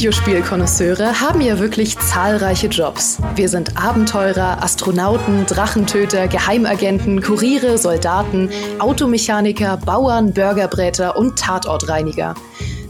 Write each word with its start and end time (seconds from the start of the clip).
Videospielkonnoisseure 0.00 1.20
haben 1.20 1.42
ja 1.42 1.58
wirklich 1.58 1.98
zahlreiche 1.98 2.68
Jobs. 2.68 3.18
Wir 3.34 3.50
sind 3.50 3.76
Abenteurer, 3.76 4.62
Astronauten, 4.62 5.44
Drachentöter, 5.44 6.26
Geheimagenten, 6.26 7.20
Kuriere, 7.20 7.76
Soldaten, 7.76 8.48
Automechaniker, 8.78 9.76
Bauern, 9.76 10.32
Burgerbräter 10.32 11.18
und 11.18 11.38
Tatortreiniger. 11.38 12.34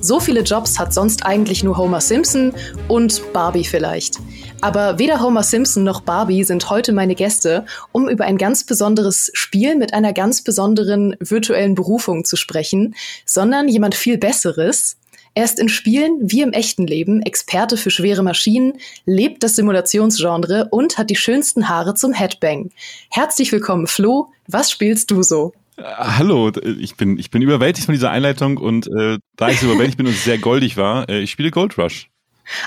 So 0.01 0.21
viele 0.21 0.43
Jobs 0.43 0.79
hat 0.79 0.95
sonst 0.95 1.27
eigentlich 1.27 1.65
nur 1.65 1.79
Homer 1.79 2.01
Simpson 2.01 2.53
und 2.87 3.33
Barbie 3.33 3.65
vielleicht. 3.65 4.19
Aber 4.61 5.01
weder 5.01 5.21
Homer 5.21 5.43
Simpson 5.43 5.83
noch 5.83 6.03
Barbie 6.03 6.45
sind 6.45 6.71
heute 6.71 6.93
meine 6.93 7.17
Gäste, 7.17 7.67
um 7.91 8.09
über 8.09 8.25
ein 8.25 8.39
ganz 8.39 8.63
besonderes 8.63 9.33
Spiel 9.35 9.75
mit 9.75 9.95
einer 9.95 10.13
ganz 10.13 10.43
besonderen 10.43 11.17
virtuellen 11.19 11.75
Berufung 11.75 12.25
zu 12.25 12.37
sprechen, 12.37 12.95
sondern 13.27 13.67
jemand 13.67 13.97
viel 13.97 14.17
Besseres. 14.17 14.97
Er 15.35 15.45
ist 15.45 15.61
in 15.61 15.69
Spielen 15.69 16.19
wie 16.23 16.43
im 16.43 16.53
echten 16.53 16.87
Leben 16.87 17.23
Experte 17.23 17.77
für 17.77 17.91
schwere 17.91 18.23
Maschinen, 18.25 18.75
lebt 19.07 19.45
das 19.45 19.55
Simulationsgenre 19.55 20.69
und 20.71 20.99
hat 20.99 21.09
die 21.09 21.17
schönsten 21.17 21.69
Haare 21.69 21.95
zum 21.95 22.13
Headbang. 22.13 22.71
Herzlich 23.11 23.53
willkommen, 23.53 23.87
Flo. 23.87 24.33
Was 24.49 24.73
spielst 24.73 25.11
du 25.13 25.23
so? 25.23 25.53
Äh, 25.77 25.85
hallo, 25.85 26.51
ich 26.81 26.97
bin, 26.97 27.17
ich 27.17 27.31
bin 27.31 27.43
überwältigt 27.43 27.87
von 27.87 27.93
dieser 27.93 28.11
Einleitung 28.11 28.57
und 28.57 28.89
äh, 28.89 29.19
da 29.37 29.51
ich 29.51 29.61
so 29.61 29.67
überwältigt 29.67 29.99
bin 29.99 30.09
und 30.09 30.17
sehr 30.17 30.39
goldig 30.39 30.77
war, 30.77 31.09
äh, 31.09 31.21
ich 31.21 31.31
spiele 31.31 31.53
Gold 31.53 31.79
Rush. 31.79 32.10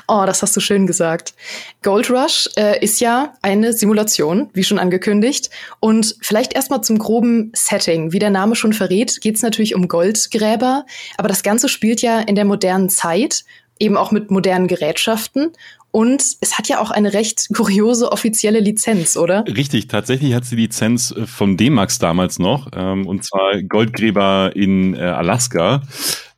Oh, 0.07 0.23
das 0.25 0.41
hast 0.41 0.55
du 0.55 0.59
schön 0.59 0.87
gesagt. 0.87 1.33
Gold 1.81 2.09
Rush 2.09 2.49
äh, 2.55 2.83
ist 2.83 2.99
ja 3.01 3.33
eine 3.41 3.73
Simulation, 3.73 4.49
wie 4.53 4.63
schon 4.63 4.79
angekündigt. 4.79 5.49
Und 5.79 6.15
vielleicht 6.21 6.53
erstmal 6.53 6.81
zum 6.81 6.97
groben 6.97 7.51
Setting. 7.55 8.11
Wie 8.11 8.19
der 8.19 8.29
Name 8.29 8.55
schon 8.55 8.73
verrät, 8.73 9.21
geht 9.21 9.35
es 9.35 9.41
natürlich 9.41 9.75
um 9.75 9.87
Goldgräber. 9.87 10.85
Aber 11.17 11.27
das 11.27 11.43
Ganze 11.43 11.69
spielt 11.69 12.01
ja 12.01 12.19
in 12.19 12.35
der 12.35 12.45
modernen 12.45 12.89
Zeit, 12.89 13.43
eben 13.79 13.97
auch 13.97 14.11
mit 14.11 14.31
modernen 14.31 14.67
Gerätschaften. 14.67 15.51
Und 15.91 16.23
es 16.41 16.57
hat 16.57 16.67
ja 16.69 16.79
auch 16.79 16.89
eine 16.89 17.13
recht 17.13 17.49
kuriose 17.55 18.11
offizielle 18.11 18.59
Lizenz, 18.59 19.15
oder? 19.15 19.45
Richtig, 19.45 19.87
tatsächlich 19.89 20.33
hat 20.33 20.43
sie 20.43 20.55
Lizenz 20.55 21.11
äh, 21.11 21.27
von 21.27 21.55
D-Max 21.55 21.99
damals 21.99 22.39
noch, 22.39 22.67
ähm, 22.75 23.05
und 23.05 23.23
zwar 23.23 23.61
Goldgräber 23.61 24.55
in 24.55 24.95
äh, 24.95 25.01
Alaska. 25.01 25.83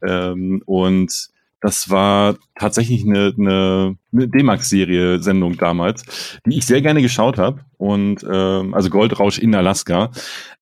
Ähm, 0.06 0.62
und 0.66 1.30
das 1.66 1.90
war 1.90 2.36
tatsächlich 2.60 3.04
eine, 3.06 3.34
eine, 3.40 3.98
D-Max-Serie-Sendung 4.12 5.58
damals, 5.58 6.04
die 6.46 6.60
ich 6.60 6.66
sehr 6.68 6.84
gerne 6.84 7.02
geschaut 7.02 7.40
habe. 7.40 7.62
Und 7.78 8.24
ähm, 8.32 8.76
also 8.76 8.92
Goldrausch 8.92 9.40
in 9.40 9.56
Alaska. 9.56 10.12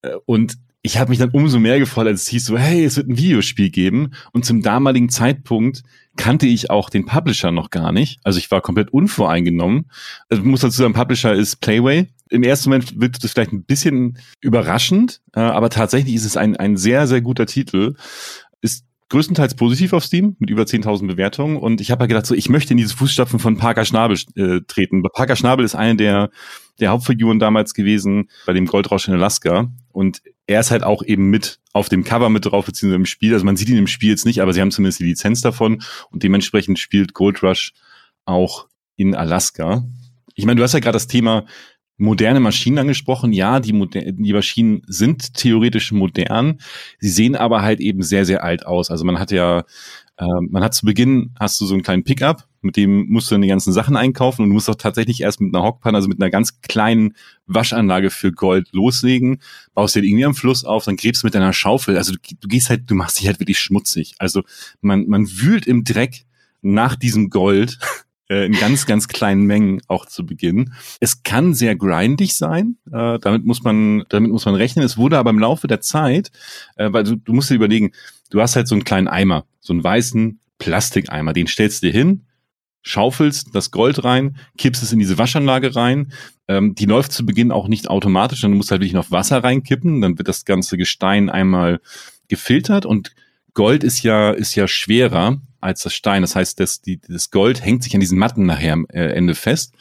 Äh, 0.02 0.12
und 0.26 0.58
ich 0.82 0.98
habe 0.98 1.10
mich 1.10 1.20
dann 1.20 1.32
umso 1.32 1.60
mehr 1.60 1.78
gefreut, 1.78 2.08
als 2.08 2.22
es 2.22 2.28
hieß 2.30 2.46
so, 2.46 2.58
hey, 2.58 2.86
es 2.86 2.96
wird 2.96 3.10
ein 3.10 3.18
Videospiel 3.18 3.70
geben. 3.70 4.12
Und 4.32 4.46
zum 4.46 4.62
damaligen 4.62 5.10
Zeitpunkt 5.10 5.84
kannte 6.16 6.48
ich 6.48 6.70
auch 6.70 6.90
den 6.90 7.06
Publisher 7.06 7.52
noch 7.52 7.70
gar 7.70 7.92
nicht. 7.92 8.22
Also 8.24 8.40
ich 8.40 8.50
war 8.50 8.62
komplett 8.62 8.94
unvoreingenommen. 8.94 9.90
Also 10.30 10.42
ich 10.42 10.48
muss 10.48 10.62
dazu 10.62 10.78
sagen, 10.78 10.94
Publisher 10.94 11.34
ist 11.34 11.58
Playway. 11.58 12.08
Im 12.30 12.44
ersten 12.44 12.70
Moment 12.70 12.98
wirkt 12.98 13.22
das 13.22 13.34
vielleicht 13.34 13.52
ein 13.52 13.66
bisschen 13.66 14.20
überraschend, 14.40 15.20
äh, 15.36 15.42
aber 15.42 15.70
tatsächlich 15.70 16.16
ist 16.16 16.26
es 16.26 16.38
ein, 16.38 16.56
ein 16.56 16.78
sehr, 16.78 17.08
sehr 17.08 17.20
guter 17.20 17.46
Titel. 17.46 17.96
Ist 18.62 18.86
größtenteils 19.14 19.54
positiv 19.54 19.94
auf 19.94 20.04
Steam 20.04 20.36
mit 20.40 20.50
über 20.50 20.64
10.000 20.64 21.06
Bewertungen 21.06 21.58
und 21.58 21.82
ich 21.82 21.92
habe 21.92 22.04
ja 22.04 22.08
gedacht, 22.08 22.26
so 22.26 22.34
ich 22.34 22.50
möchte 22.50 22.74
in 22.74 22.78
diese 22.78 22.96
Fußstapfen 22.96 23.38
von 23.38 23.58
Parker 23.58 23.86
Schnabel 23.86 24.18
äh, 24.36 24.62
treten. 24.68 25.04
Parker 25.04 25.36
Schnabel 25.36 25.64
ist 25.64 25.76
eine 25.76 25.96
der 25.96 26.32
der 26.80 26.90
Hauptfiguren 26.90 27.38
damals 27.38 27.76
gewesen 27.76 28.30
bei 28.48 28.54
dem 28.54 28.66
Goldrausch 28.66 29.08
in 29.08 29.14
Alaska 29.14 29.72
und 29.92 30.24
er 30.48 30.62
ist 30.62 30.72
halt 30.72 30.82
auch 30.82 31.04
eben 31.04 31.30
mit 31.30 31.60
auf 31.74 31.90
dem 31.90 32.04
Cover 32.04 32.30
mit 32.30 32.48
drauf, 32.48 32.66
beziehungsweise 32.66 32.96
im 32.96 33.06
Spiel. 33.06 33.34
Also 33.34 33.46
man 33.46 33.56
sieht 33.56 33.70
ihn 33.70 33.78
im 33.78 33.86
Spiel 33.86 34.10
jetzt 34.10 34.26
nicht, 34.26 34.42
aber 34.42 34.52
sie 34.52 34.62
haben 34.62 34.72
zumindest 34.72 35.00
die 35.00 35.06
Lizenz 35.06 35.42
davon 35.42 35.84
und 36.10 36.24
dementsprechend 36.24 36.80
spielt 36.80 37.14
Gold 37.14 37.44
Rush 37.44 37.74
auch 38.26 38.68
in 38.96 39.14
Alaska. 39.14 39.86
Ich 40.34 40.48
meine, 40.48 40.58
du 40.58 40.64
hast 40.64 40.74
ja 40.74 40.80
gerade 40.80 40.96
das 40.96 41.08
Thema 41.08 41.46
moderne 41.98 42.40
Maschinen 42.40 42.80
angesprochen. 42.80 43.34
Ja, 43.34 43.60
die, 43.60 43.72
die 43.72 44.34
Maschinen 44.34 44.82
sind 44.88 45.36
theoretisch 45.36 45.92
modern. 45.92 46.60
Sie 47.00 47.10
sehen 47.10 47.36
aber 47.36 47.62
halt 47.62 47.80
eben 47.80 48.02
sehr, 48.02 48.26
sehr 48.26 48.44
alt 48.44 48.66
aus. 48.66 48.90
Also 48.90 49.06
man 49.06 49.20
hat 49.20 49.32
ja, 49.32 49.64
äh, 50.18 50.26
man 50.50 50.64
hat 50.64 50.74
zu 50.74 50.86
Beginn, 50.86 51.34
hast 51.40 51.62
du 51.62 51.66
so 51.66 51.74
einen 51.74 51.84
kleinen 51.84 52.04
Pickup, 52.04 52.48
mit 52.62 52.78
dem 52.78 53.08
musst 53.10 53.30
du 53.30 53.36
dann 53.36 53.42
die 53.42 53.48
ganzen 53.48 53.74
Sachen 53.74 53.96
einkaufen 53.96 54.44
und 54.44 54.50
du 54.50 54.54
musst 54.54 54.70
auch 54.70 54.76
tatsächlich 54.76 55.22
erst 55.22 55.42
mit 55.42 55.54
einer 55.54 55.64
Hockpanne, 55.64 55.96
also 55.96 56.08
mit 56.08 56.22
einer 56.22 56.32
ganz 56.32 56.62
kleinen 56.62 57.14
Waschanlage 57.46 58.10
für 58.10 58.32
Gold 58.32 58.70
loslegen, 58.72 59.40
baust 59.74 59.96
dir 59.96 60.04
irgendwie 60.04 60.26
am 60.26 60.36
Fluss 60.36 60.64
auf, 60.64 60.86
dann 60.86 60.98
gräbst 60.98 61.24
du 61.24 61.28
mit 61.28 61.36
deiner 61.36 61.54
Schaufel. 61.54 61.98
Also 61.98 62.14
du, 62.14 62.20
du 62.40 62.48
gehst 62.48 62.70
halt, 62.70 62.90
du 62.90 62.96
machst 62.96 63.20
dich 63.20 63.28
halt 63.28 63.40
wirklich 63.40 63.60
schmutzig. 63.60 64.16
Also 64.18 64.44
man, 64.82 65.08
man 65.08 65.28
wühlt 65.30 65.68
im 65.68 65.84
Dreck 65.84 66.26
nach 66.62 66.96
diesem 66.96 67.30
Gold 67.30 67.78
äh, 68.30 68.46
in 68.46 68.54
ganz, 68.54 68.86
ganz 68.86 69.08
kleinen 69.08 69.46
Mengen 69.46 69.82
auch 69.88 70.06
zu 70.06 70.26
Beginn. 70.26 70.74
Es 71.00 71.24
kann 71.24 71.54
sehr 71.54 71.76
grindig 71.76 72.36
sein, 72.36 72.78
äh, 72.92 73.20
damit 73.20 73.46
muss 73.46 73.64
man, 73.64 74.04
damit 74.10 74.32
muss 74.32 74.46
man 74.46 74.56
rechnen. 74.56 74.86
Es 74.86 74.98
wurde 74.98 75.18
aber 75.18 75.30
im 75.30 75.40
Laufe 75.40 75.68
der 75.68 75.82
Zeit, 75.82 76.32
äh, 76.76 76.92
weil 76.92 77.04
du, 77.04 77.16
du 77.16 77.34
musst 77.34 77.50
dir 77.50 77.56
überlegen, 77.56 77.92
du 78.30 78.42
hast 78.42 78.56
halt 78.56 78.68
so 78.68 78.76
einen 78.76 78.84
kleinen 78.84 79.08
Eimer, 79.08 79.46
so 79.60 79.74
einen 79.74 79.84
weißen 79.84 80.40
Plastikeimer, 80.58 81.34
den 81.34 81.48
stellst 81.48 81.84
du 81.84 81.88
dir 81.88 81.94
hin, 81.94 82.26
schaufelst 82.82 83.50
das 83.54 83.72
Gold 83.72 84.04
rein, 84.04 84.38
kippst 84.58 84.84
es 84.84 84.92
in 84.92 85.00
diese 85.00 85.18
Waschanlage 85.18 85.76
rein. 85.76 86.12
Ähm, 86.48 86.76
die 86.76 86.86
läuft 86.86 87.12
zu 87.12 87.26
Beginn 87.26 87.52
auch 87.52 87.68
nicht 87.68 87.90
automatisch, 87.90 88.42
dann 88.42 88.54
musst 88.54 88.70
du 88.70 88.72
halt 88.72 88.82
wirklich 88.82 88.94
noch 88.94 89.12
Wasser 89.12 89.44
reinkippen, 89.44 90.02
dann 90.02 90.18
wird 90.18 90.28
das 90.28 90.46
ganze 90.46 90.78
Gestein 90.78 91.30
einmal 91.30 91.80
gefiltert 92.28 92.86
und 92.86 93.14
Gold 93.54 93.84
ist 93.84 94.02
ja, 94.04 94.32
ist 94.32 94.56
ja 94.56 94.68
schwerer 94.68 95.42
als 95.64 95.84
das 95.84 95.94
Stein. 95.94 96.22
Das 96.22 96.36
heißt, 96.36 96.60
das, 96.60 96.82
die, 96.82 97.00
das 97.00 97.32
Gold 97.32 97.64
hängt 97.64 97.84
sich 97.84 97.94
an 97.94 98.00
diesen 98.00 98.20
Matten 98.20 98.46
nachher 98.46 98.74
am 98.74 98.86
äh, 98.90 99.14
Ende 99.14 99.36
fest. 99.36 99.74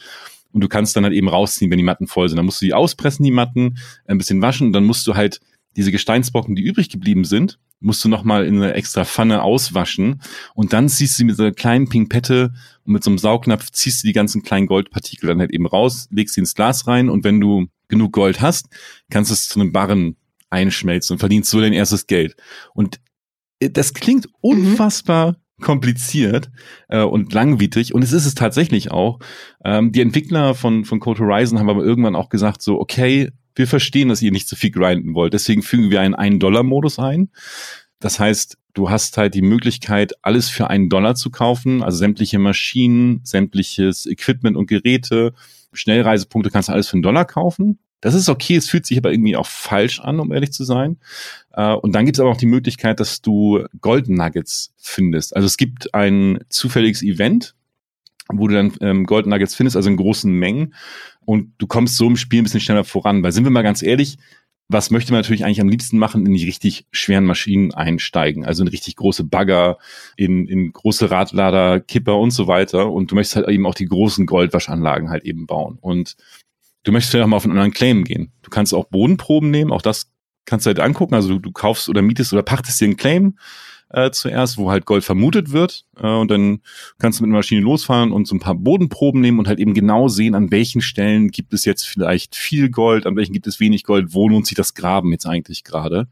Und 0.51 0.61
du 0.61 0.67
kannst 0.67 0.95
dann 0.95 1.03
halt 1.03 1.13
eben 1.13 1.27
rausziehen, 1.27 1.71
wenn 1.71 1.77
die 1.77 1.83
Matten 1.83 2.07
voll 2.07 2.29
sind. 2.29 2.37
Dann 2.37 2.45
musst 2.45 2.61
du 2.61 2.65
die 2.65 2.73
auspressen, 2.73 3.23
die 3.23 3.31
Matten, 3.31 3.77
ein 4.05 4.17
bisschen 4.17 4.41
waschen. 4.41 4.67
Und 4.67 4.73
dann 4.73 4.85
musst 4.85 5.05
du 5.07 5.15
halt 5.15 5.39
diese 5.75 5.91
Gesteinsbrocken, 5.91 6.55
die 6.55 6.61
übrig 6.61 6.89
geblieben 6.89 7.25
sind, 7.25 7.59
musst 7.79 8.03
du 8.05 8.09
nochmal 8.09 8.45
in 8.45 8.55
eine 8.57 8.73
extra 8.73 9.03
Pfanne 9.05 9.41
auswaschen. 9.41 10.21
Und 10.53 10.73
dann 10.73 10.89
ziehst 10.89 11.13
du 11.13 11.17
sie 11.17 11.23
mit 11.25 11.35
so 11.35 11.43
einer 11.43 11.51
kleinen 11.51 11.89
Pinkpette 11.89 12.53
und 12.85 12.93
mit 12.93 13.03
so 13.03 13.09
einem 13.09 13.17
Saugnapf 13.17 13.71
ziehst 13.71 14.03
du 14.03 14.07
die 14.07 14.13
ganzen 14.13 14.43
kleinen 14.43 14.67
Goldpartikel 14.67 15.27
dann 15.27 15.39
halt 15.39 15.51
eben 15.51 15.65
raus, 15.65 16.07
legst 16.11 16.35
sie 16.35 16.41
ins 16.41 16.55
Glas 16.55 16.87
rein. 16.87 17.09
Und 17.09 17.23
wenn 17.23 17.41
du 17.41 17.67
genug 17.87 18.13
Gold 18.13 18.41
hast, 18.41 18.67
kannst 19.09 19.31
du 19.31 19.33
es 19.33 19.47
zu 19.47 19.59
einem 19.59 19.71
Barren 19.71 20.15
einschmelzen 20.49 21.15
und 21.15 21.19
verdienst 21.19 21.49
so 21.49 21.59
dein 21.59 21.73
erstes 21.73 22.07
Geld. 22.07 22.35
Und 22.73 22.99
äh, 23.59 23.69
das 23.69 23.93
klingt 23.93 24.27
mhm. 24.27 24.75
Kompliziert 25.63 26.51
äh, 26.89 27.01
und 27.01 27.33
langwierig 27.33 27.93
und 27.93 28.03
es 28.03 28.13
ist 28.13 28.25
es 28.25 28.35
tatsächlich 28.35 28.91
auch. 28.91 29.19
Ähm, 29.65 29.91
die 29.91 30.01
Entwickler 30.01 30.53
von, 30.53 30.85
von 30.85 30.99
Code 30.99 31.21
Horizon 31.21 31.59
haben 31.59 31.69
aber 31.69 31.83
irgendwann 31.83 32.15
auch 32.15 32.29
gesagt 32.29 32.61
so, 32.61 32.79
okay, 32.79 33.31
wir 33.55 33.67
verstehen, 33.67 34.09
dass 34.09 34.21
ihr 34.21 34.31
nicht 34.31 34.47
zu 34.47 34.55
viel 34.55 34.71
grinden 34.71 35.13
wollt, 35.15 35.33
deswegen 35.33 35.63
fügen 35.63 35.89
wir 35.89 36.01
einen 36.01 36.15
1-Dollar-Modus 36.15 36.99
ein. 36.99 37.29
Das 37.99 38.19
heißt, 38.19 38.57
du 38.73 38.89
hast 38.89 39.17
halt 39.17 39.33
die 39.33 39.41
Möglichkeit, 39.41 40.13
alles 40.21 40.49
für 40.49 40.69
einen 40.69 40.89
Dollar 40.89 41.15
zu 41.15 41.29
kaufen, 41.29 41.81
also 41.81 41.97
sämtliche 41.97 42.39
Maschinen, 42.39 43.21
sämtliches 43.23 44.05
Equipment 44.05 44.57
und 44.57 44.67
Geräte, 44.67 45.33
Schnellreisepunkte 45.73 46.51
kannst 46.51 46.69
du 46.69 46.73
alles 46.73 46.87
für 46.87 46.93
einen 46.93 47.03
Dollar 47.03 47.25
kaufen. 47.25 47.79
Das 48.03 48.15
ist 48.15 48.27
okay, 48.27 48.57
es 48.57 48.69
fühlt 48.69 48.85
sich 48.85 48.97
aber 48.97 49.13
irgendwie 49.13 49.37
auch 49.37 49.45
falsch 49.45 50.01
an, 50.01 50.19
um 50.19 50.33
ehrlich 50.33 50.51
zu 50.51 50.65
sein. 50.65 50.97
Äh, 51.53 51.73
und 51.73 51.93
dann 51.93 52.03
gibt 52.05 52.17
es 52.17 52.19
aber 52.19 52.29
auch 52.31 52.37
die 52.37 52.45
Möglichkeit, 52.45 52.99
dass 52.99 53.21
du 53.21 53.63
Gold 53.79 54.09
Nuggets 54.09 54.73
findest. 54.77 55.33
Also 55.33 55.45
es 55.45 55.55
gibt 55.55 55.93
ein 55.93 56.39
zufälliges 56.49 57.01
Event, 57.01 57.55
wo 58.27 58.49
du 58.49 58.55
dann 58.55 58.73
ähm, 58.81 59.05
Gold 59.05 59.25
Nuggets 59.25 59.55
findest, 59.55 59.77
also 59.77 59.89
in 59.89 59.95
großen 59.95 60.29
Mengen. 60.29 60.73
Und 61.23 61.53
du 61.59 61.65
kommst 61.65 61.95
so 61.95 62.05
im 62.07 62.17
Spiel 62.17 62.41
ein 62.41 62.43
bisschen 62.43 62.59
schneller 62.59 62.83
voran. 62.83 63.23
Weil 63.23 63.31
sind 63.31 63.45
wir 63.45 63.51
mal 63.51 63.61
ganz 63.61 63.81
ehrlich, 63.81 64.17
was 64.67 64.91
möchte 64.91 65.13
man 65.13 65.21
natürlich 65.21 65.45
eigentlich 65.45 65.61
am 65.61 65.69
liebsten 65.69 65.97
machen, 65.97 66.25
in 66.25 66.33
die 66.33 66.43
richtig 66.43 66.85
schweren 66.91 67.23
Maschinen 67.23 67.73
einsteigen. 67.73 68.43
Also 68.43 68.63
in 68.63 68.67
richtig 68.67 68.97
große 68.97 69.23
Bagger, 69.23 69.77
in, 70.17 70.45
in 70.45 70.73
große 70.73 71.09
Radlader, 71.09 71.79
Kipper 71.79 72.17
und 72.17 72.31
so 72.31 72.47
weiter. 72.47 72.91
Und 72.91 73.11
du 73.11 73.15
möchtest 73.15 73.37
halt 73.37 73.47
eben 73.47 73.65
auch 73.65 73.75
die 73.75 73.85
großen 73.85 74.25
Goldwaschanlagen 74.25 75.09
halt 75.09 75.23
eben 75.23 75.47
bauen. 75.47 75.77
Und 75.79 76.17
du 76.83 76.91
möchtest 76.91 77.11
vielleicht 77.11 77.25
auch 77.25 77.29
mal 77.29 77.37
auf 77.37 77.45
einen 77.45 77.53
anderen 77.53 77.73
Claim 77.73 78.03
gehen. 78.03 78.31
Du 78.41 78.49
kannst 78.49 78.73
auch 78.73 78.85
Bodenproben 78.85 79.49
nehmen, 79.51 79.71
auch 79.71 79.81
das 79.81 80.11
kannst 80.45 80.65
du 80.65 80.69
halt 80.69 80.79
angucken. 80.79 81.15
Also 81.15 81.29
du, 81.29 81.39
du 81.39 81.51
kaufst 81.51 81.89
oder 81.89 82.01
mietest 82.01 82.33
oder 82.33 82.43
pachtest 82.43 82.79
dir 82.81 82.85
einen 82.85 82.97
Claim 82.97 83.37
äh, 83.89 84.11
zuerst, 84.11 84.57
wo 84.57 84.71
halt 84.71 84.85
Gold 84.85 85.03
vermutet 85.03 85.51
wird. 85.51 85.85
Äh, 85.97 86.07
und 86.07 86.29
dann 86.29 86.61
kannst 86.99 87.19
du 87.19 87.23
mit 87.23 87.29
einer 87.29 87.37
Maschine 87.37 87.61
losfahren 87.61 88.11
und 88.11 88.27
so 88.27 88.35
ein 88.35 88.39
paar 88.39 88.55
Bodenproben 88.55 89.21
nehmen 89.21 89.39
und 89.39 89.47
halt 89.47 89.59
eben 89.59 89.73
genau 89.73 90.07
sehen, 90.07 90.35
an 90.35 90.51
welchen 90.51 90.81
Stellen 90.81 91.29
gibt 91.29 91.53
es 91.53 91.65
jetzt 91.65 91.87
vielleicht 91.87 92.35
viel 92.35 92.69
Gold, 92.69 93.05
an 93.05 93.15
welchen 93.15 93.33
gibt 93.33 93.47
es 93.47 93.59
wenig 93.59 93.83
Gold, 93.83 94.13
wo 94.13 94.27
lohnt 94.27 94.47
sich 94.47 94.55
das 94.55 94.73
Graben 94.73 95.11
jetzt 95.11 95.25
eigentlich 95.25 95.63
gerade. 95.63 96.07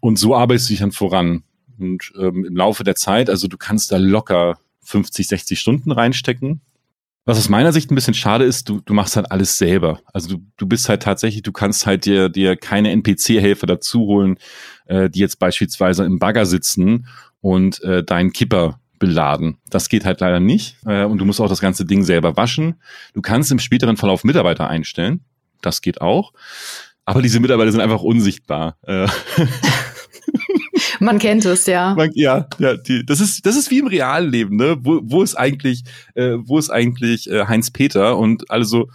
Und 0.00 0.18
so 0.18 0.34
arbeitest 0.34 0.68
du 0.68 0.72
dich 0.72 0.80
dann 0.80 0.92
voran. 0.92 1.42
Und 1.78 2.12
ähm, 2.16 2.44
im 2.44 2.56
Laufe 2.56 2.84
der 2.84 2.94
Zeit, 2.94 3.30
also 3.30 3.48
du 3.48 3.56
kannst 3.56 3.90
da 3.90 3.96
locker 3.96 4.58
50, 4.82 5.26
60 5.26 5.58
Stunden 5.58 5.90
reinstecken 5.90 6.60
was 7.24 7.38
aus 7.38 7.48
meiner 7.48 7.72
Sicht 7.72 7.90
ein 7.90 7.94
bisschen 7.94 8.14
schade 8.14 8.44
ist, 8.44 8.68
du, 8.68 8.80
du 8.80 8.94
machst 8.94 9.16
halt 9.16 9.30
alles 9.30 9.56
selber. 9.56 10.00
Also 10.12 10.36
du, 10.36 10.44
du 10.56 10.66
bist 10.66 10.88
halt 10.88 11.02
tatsächlich, 11.02 11.42
du 11.42 11.52
kannst 11.52 11.86
halt 11.86 12.04
dir, 12.04 12.28
dir 12.28 12.56
keine 12.56 12.90
NPC-Helfer 12.90 13.66
dazu 13.66 14.00
holen, 14.00 14.38
äh, 14.86 15.08
die 15.08 15.20
jetzt 15.20 15.38
beispielsweise 15.38 16.04
im 16.04 16.18
Bagger 16.18 16.46
sitzen 16.46 17.06
und 17.40 17.82
äh, 17.84 18.02
deinen 18.02 18.32
Kipper 18.32 18.80
beladen. 18.98 19.58
Das 19.68 19.88
geht 19.88 20.04
halt 20.04 20.20
leider 20.20 20.40
nicht. 20.40 20.76
Äh, 20.86 21.04
und 21.04 21.18
du 21.18 21.24
musst 21.24 21.40
auch 21.40 21.48
das 21.48 21.60
ganze 21.60 21.84
Ding 21.84 22.04
selber 22.04 22.36
waschen. 22.36 22.80
Du 23.14 23.20
kannst 23.20 23.52
im 23.52 23.58
späteren 23.58 23.96
Verlauf 23.96 24.24
Mitarbeiter 24.24 24.68
einstellen. 24.68 25.20
Das 25.60 25.80
geht 25.80 26.00
auch. 26.00 26.32
Aber 27.04 27.22
diese 27.22 27.40
Mitarbeiter 27.40 27.72
sind 27.72 27.80
einfach 27.80 28.02
unsichtbar. 28.02 28.76
Äh, 28.82 29.08
Man 31.02 31.18
kennt 31.18 31.44
es, 31.44 31.66
ja. 31.66 31.94
Man, 31.96 32.10
ja, 32.14 32.46
ja, 32.58 32.76
die, 32.76 33.04
das 33.04 33.18
ist 33.18 33.44
das 33.44 33.56
ist 33.56 33.70
wie 33.72 33.80
im 33.80 33.88
realen 33.88 34.30
Leben, 34.30 34.56
ne? 34.56 34.76
Wo, 34.80 35.00
wo 35.02 35.22
ist 35.22 35.34
eigentlich, 35.34 35.82
äh, 36.14 36.36
wo 36.38 36.58
ist 36.58 36.70
eigentlich 36.70 37.28
äh, 37.28 37.46
Heinz 37.46 37.72
Peter 37.72 38.16
und 38.16 38.48
alle 38.50 38.64
so, 38.64 38.88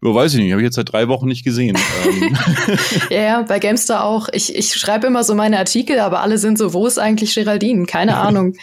ja, 0.00 0.14
weiß 0.14 0.34
ich 0.34 0.40
nicht, 0.40 0.52
habe 0.52 0.62
ich 0.62 0.66
jetzt 0.66 0.76
seit 0.76 0.92
drei 0.92 1.08
Wochen 1.08 1.26
nicht 1.26 1.44
gesehen. 1.44 1.76
Ähm. 2.06 2.36
ja, 3.10 3.22
ja, 3.22 3.42
bei 3.42 3.58
Gamester 3.58 4.04
auch. 4.04 4.28
Ich, 4.32 4.54
ich 4.54 4.74
schreibe 4.74 5.08
immer 5.08 5.24
so 5.24 5.34
meine 5.34 5.58
Artikel, 5.58 5.98
aber 5.98 6.20
alle 6.20 6.38
sind 6.38 6.56
so, 6.56 6.72
wo 6.72 6.86
ist 6.86 6.98
eigentlich 6.98 7.34
Geraldine? 7.34 7.86
Keine 7.86 8.16
Ahnung. 8.18 8.54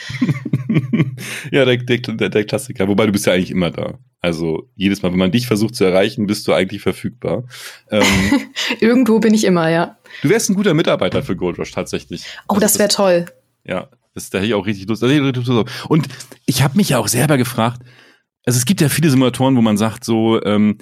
ja, 1.51 1.65
der, 1.65 1.77
der, 1.77 2.29
der 2.29 2.43
Klassiker. 2.45 2.87
Wobei 2.87 3.05
du 3.05 3.11
bist 3.11 3.25
ja 3.25 3.33
eigentlich 3.33 3.51
immer 3.51 3.71
da. 3.71 3.99
Also 4.21 4.69
jedes 4.75 5.01
Mal, 5.01 5.11
wenn 5.11 5.19
man 5.19 5.31
dich 5.31 5.47
versucht 5.47 5.73
zu 5.75 5.83
erreichen, 5.83 6.27
bist 6.27 6.47
du 6.47 6.53
eigentlich 6.53 6.81
verfügbar. 6.81 7.43
Ähm, 7.89 8.03
Irgendwo 8.79 9.19
bin 9.19 9.33
ich 9.33 9.43
immer, 9.43 9.69
ja. 9.69 9.97
Du 10.21 10.29
wärst 10.29 10.49
ein 10.49 10.55
guter 10.55 10.75
Mitarbeiter 10.75 11.23
für 11.23 11.35
Gold 11.35 11.57
Rush 11.57 11.71
tatsächlich. 11.71 12.25
Oh, 12.47 12.55
das, 12.55 12.73
das 12.73 12.79
wäre 12.79 12.89
toll. 12.89 13.25
Ja, 13.65 13.89
das, 14.13 14.29
da 14.29 14.37
hätte 14.37 14.47
ich 14.47 14.53
auch 14.53 14.67
richtig 14.67 14.87
Lust. 14.87 15.03
Und 15.03 16.07
ich 16.45 16.61
habe 16.61 16.77
mich 16.77 16.89
ja 16.89 16.99
auch 16.99 17.07
selber 17.07 17.37
gefragt, 17.37 17.81
also 18.45 18.57
es 18.57 18.65
gibt 18.65 18.81
ja 18.81 18.89
viele 18.89 19.09
Simulatoren, 19.09 19.55
wo 19.55 19.61
man 19.61 19.77
sagt 19.77 20.03
so, 20.03 20.43
ähm, 20.43 20.77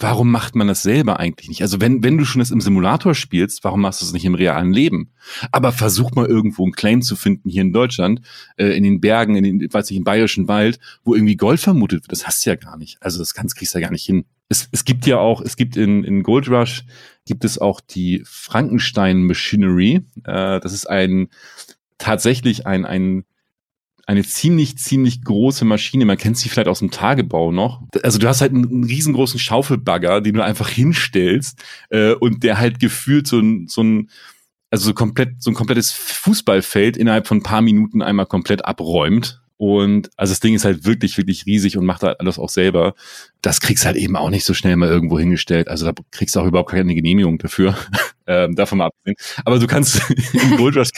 warum 0.00 0.30
macht 0.30 0.56
man 0.56 0.66
das 0.66 0.82
selber 0.82 1.20
eigentlich 1.20 1.48
nicht? 1.48 1.62
Also 1.62 1.80
wenn, 1.80 2.02
wenn 2.02 2.18
du 2.18 2.24
schon 2.24 2.40
das 2.40 2.50
im 2.50 2.60
Simulator 2.60 3.14
spielst, 3.14 3.62
warum 3.64 3.82
machst 3.82 4.00
du 4.00 4.06
es 4.06 4.12
nicht 4.12 4.24
im 4.24 4.34
realen 4.34 4.72
Leben? 4.72 5.10
Aber 5.52 5.72
versuch 5.72 6.12
mal 6.12 6.26
irgendwo 6.26 6.64
einen 6.64 6.72
Claim 6.72 7.02
zu 7.02 7.16
finden 7.16 7.48
hier 7.48 7.62
in 7.62 7.72
Deutschland, 7.72 8.22
äh, 8.56 8.76
in 8.76 8.82
den 8.82 9.00
Bergen, 9.00 9.36
in 9.36 9.44
den, 9.44 9.72
weiß 9.72 9.90
ich, 9.90 9.96
im 9.96 10.04
bayerischen 10.04 10.48
Wald, 10.48 10.80
wo 11.04 11.14
irgendwie 11.14 11.36
Gold 11.36 11.60
vermutet 11.60 12.02
wird. 12.02 12.12
Das 12.12 12.26
hast 12.26 12.44
du 12.44 12.50
ja 12.50 12.56
gar 12.56 12.76
nicht. 12.76 12.96
Also 13.00 13.18
das 13.18 13.34
kannst, 13.34 13.56
kriegst 13.56 13.74
du 13.74 13.78
ja 13.78 13.84
gar 13.84 13.92
nicht 13.92 14.04
hin. 14.04 14.24
Es, 14.48 14.68
es 14.72 14.84
gibt 14.84 15.06
ja 15.06 15.18
auch, 15.18 15.40
es 15.40 15.56
gibt 15.56 15.76
in, 15.76 16.02
in 16.02 16.22
Gold 16.22 16.48
Rush 16.48 16.84
gibt 17.26 17.44
es 17.44 17.58
auch 17.58 17.80
die 17.80 18.22
Frankenstein 18.24 19.22
Machinery. 19.22 20.00
Äh, 20.24 20.60
das 20.60 20.72
ist 20.72 20.88
ein 20.88 21.28
tatsächlich 21.98 22.66
ein, 22.66 22.86
ein 22.86 23.24
eine 24.06 24.24
ziemlich, 24.24 24.78
ziemlich 24.78 25.22
große 25.22 25.64
Maschine. 25.64 26.04
Man 26.04 26.18
kennt 26.18 26.38
sie 26.38 26.48
vielleicht 26.48 26.68
aus 26.68 26.80
dem 26.80 26.90
Tagebau 26.90 27.52
noch. 27.52 27.82
Also 28.02 28.18
du 28.18 28.28
hast 28.28 28.40
halt 28.40 28.52
einen, 28.52 28.84
riesengroßen 28.84 29.38
Schaufelbagger, 29.38 30.20
den 30.20 30.34
du 30.34 30.44
einfach 30.44 30.68
hinstellst 30.68 31.62
äh, 31.90 32.12
und 32.12 32.42
der 32.42 32.58
halt 32.58 32.80
gefühlt 32.80 33.26
so 33.26 33.38
ein, 33.38 33.66
so 33.68 33.82
ein 33.82 34.10
also 34.70 34.86
so 34.86 34.94
komplett, 34.94 35.42
so 35.42 35.50
ein 35.50 35.54
komplettes 35.54 35.92
Fußballfeld 35.92 36.96
innerhalb 36.96 37.26
von 37.26 37.38
ein 37.38 37.42
paar 37.42 37.60
Minuten 37.62 38.02
einmal 38.02 38.26
komplett 38.26 38.64
abräumt. 38.64 39.42
Und 39.56 40.10
also 40.16 40.30
das 40.30 40.40
Ding 40.40 40.54
ist 40.54 40.64
halt 40.64 40.86
wirklich, 40.86 41.18
wirklich 41.18 41.44
riesig 41.44 41.76
und 41.76 41.84
macht 41.84 42.02
halt 42.02 42.18
alles 42.18 42.38
auch 42.38 42.48
selber. 42.48 42.94
Das 43.42 43.60
kriegst 43.60 43.84
halt 43.84 43.96
eben 43.96 44.16
auch 44.16 44.30
nicht 44.30 44.44
so 44.44 44.54
schnell 44.54 44.74
mal 44.76 44.88
irgendwo 44.88 45.18
hingestellt. 45.18 45.68
Also 45.68 45.84
da 45.84 45.92
kriegst 46.10 46.34
du 46.34 46.40
auch 46.40 46.46
überhaupt 46.46 46.70
keine 46.70 46.94
Genehmigung 46.94 47.36
dafür. 47.36 47.76
ähm, 48.26 48.54
davon 48.54 48.78
mal 48.78 48.86
abgesehen. 48.86 49.16
Aber 49.44 49.58
du 49.58 49.66
kannst 49.66 50.00
im 50.32 50.56
Gold 50.56 50.76
Rush 50.76 50.90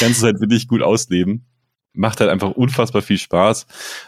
kannst 0.00 0.18
es 0.18 0.22
halt 0.22 0.40
wirklich 0.40 0.68
gut 0.68 0.80
ausleben 0.80 1.44
macht 1.94 2.20
halt 2.20 2.30
einfach 2.30 2.52
unfassbar 2.52 3.02
viel 3.02 3.18
Spaß. 3.18 3.66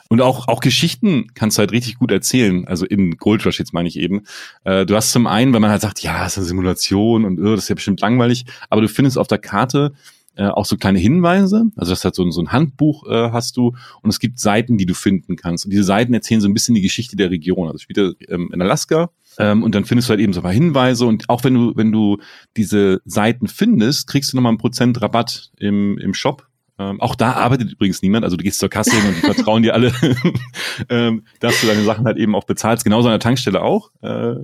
Und 0.08 0.20
auch, 0.20 0.48
auch 0.48 0.60
Geschichten 0.60 1.28
kannst 1.34 1.58
du 1.58 1.60
halt 1.60 1.72
richtig 1.72 1.98
gut 1.98 2.10
erzählen. 2.10 2.66
Also 2.66 2.86
in 2.86 3.16
Gold 3.16 3.44
Rush 3.44 3.58
jetzt 3.58 3.75
meine 3.75 3.88
ich 3.88 3.98
eben. 3.98 4.22
Äh, 4.64 4.86
du 4.86 4.96
hast 4.96 5.12
zum 5.12 5.26
einen, 5.26 5.52
wenn 5.52 5.62
man 5.62 5.70
halt 5.70 5.82
sagt, 5.82 6.00
ja, 6.00 6.25
es 6.25 6.32
ist 6.32 6.38
eine 6.38 6.46
Simulation 6.46 7.25
und 7.25 7.38
oh, 7.40 7.54
das 7.54 7.64
ist 7.64 7.69
ja 7.69 7.75
bestimmt 7.75 8.00
langweilig, 8.00 8.46
aber 8.70 8.81
du 8.81 8.88
findest 8.88 9.19
auf 9.19 9.28
der 9.28 9.38
Karte 9.38 9.92
äh, 10.36 10.46
auch 10.46 10.64
so 10.64 10.76
kleine 10.76 10.98
Hinweise. 10.98 11.66
Also 11.76 11.92
das 11.92 12.04
hat 12.04 12.14
so, 12.14 12.28
so 12.31 12.40
ein 12.40 12.52
Handbuch 12.52 13.06
äh, 13.08 13.31
hast 13.31 13.56
du 13.56 13.75
und 14.02 14.10
es 14.10 14.19
gibt 14.19 14.38
Seiten, 14.38 14.78
die 14.78 14.87
du 14.87 14.94
finden 14.94 15.37
kannst. 15.37 15.64
Und 15.64 15.70
diese 15.70 15.84
Seiten 15.84 16.14
erzählen 16.14 16.40
so 16.40 16.48
ein 16.48 16.54
bisschen 16.54 16.75
die 16.75 16.80
Geschichte 16.80 17.16
der 17.16 17.30
Region. 17.30 17.69
Also 17.69 17.78
spielt 17.78 18.16
ähm, 18.28 18.50
in 18.52 18.60
Alaska 18.60 19.10
ähm, 19.38 19.62
und 19.62 19.75
dann 19.75 19.84
findest 19.84 20.08
du 20.08 20.10
halt 20.10 20.20
eben 20.20 20.32
so 20.32 20.40
ein 20.40 20.44
paar 20.44 20.52
Hinweise 20.52 21.06
und 21.06 21.28
auch 21.28 21.44
wenn 21.44 21.54
du 21.54 21.72
wenn 21.76 21.92
du 21.92 22.19
diese 22.56 23.00
Seiten 23.04 23.46
findest, 23.46 24.08
kriegst 24.08 24.32
du 24.32 24.37
nochmal 24.37 24.50
einen 24.50 24.58
Prozent 24.58 25.00
Rabatt 25.00 25.50
im 25.58 25.98
im 25.98 26.14
Shop 26.14 26.46
ähm, 26.79 27.00
auch 27.00 27.15
da 27.15 27.35
arbeitet 27.35 27.73
übrigens 27.73 28.03
niemand. 28.03 28.25
Also 28.25 28.37
du 28.37 28.43
gehst 28.43 28.59
zur 28.59 28.69
Kasse 28.69 28.97
hin 28.97 29.09
und 29.09 29.17
die 29.17 29.21
vertrauen 29.21 29.62
dir 29.62 29.75
alle, 29.75 29.93
ähm, 30.88 31.25
dass 31.38 31.61
du 31.61 31.69
deine 31.69 31.85
Sachen 31.85 32.05
halt 32.05 32.17
eben 32.17 32.35
auch 32.35 32.44
bezahlst. 32.44 32.85
Genauso 32.85 33.09
an 33.09 33.12
der 33.12 33.21
Tankstelle 33.21 33.62
auch. 33.62 33.91
Äh, 34.03 34.35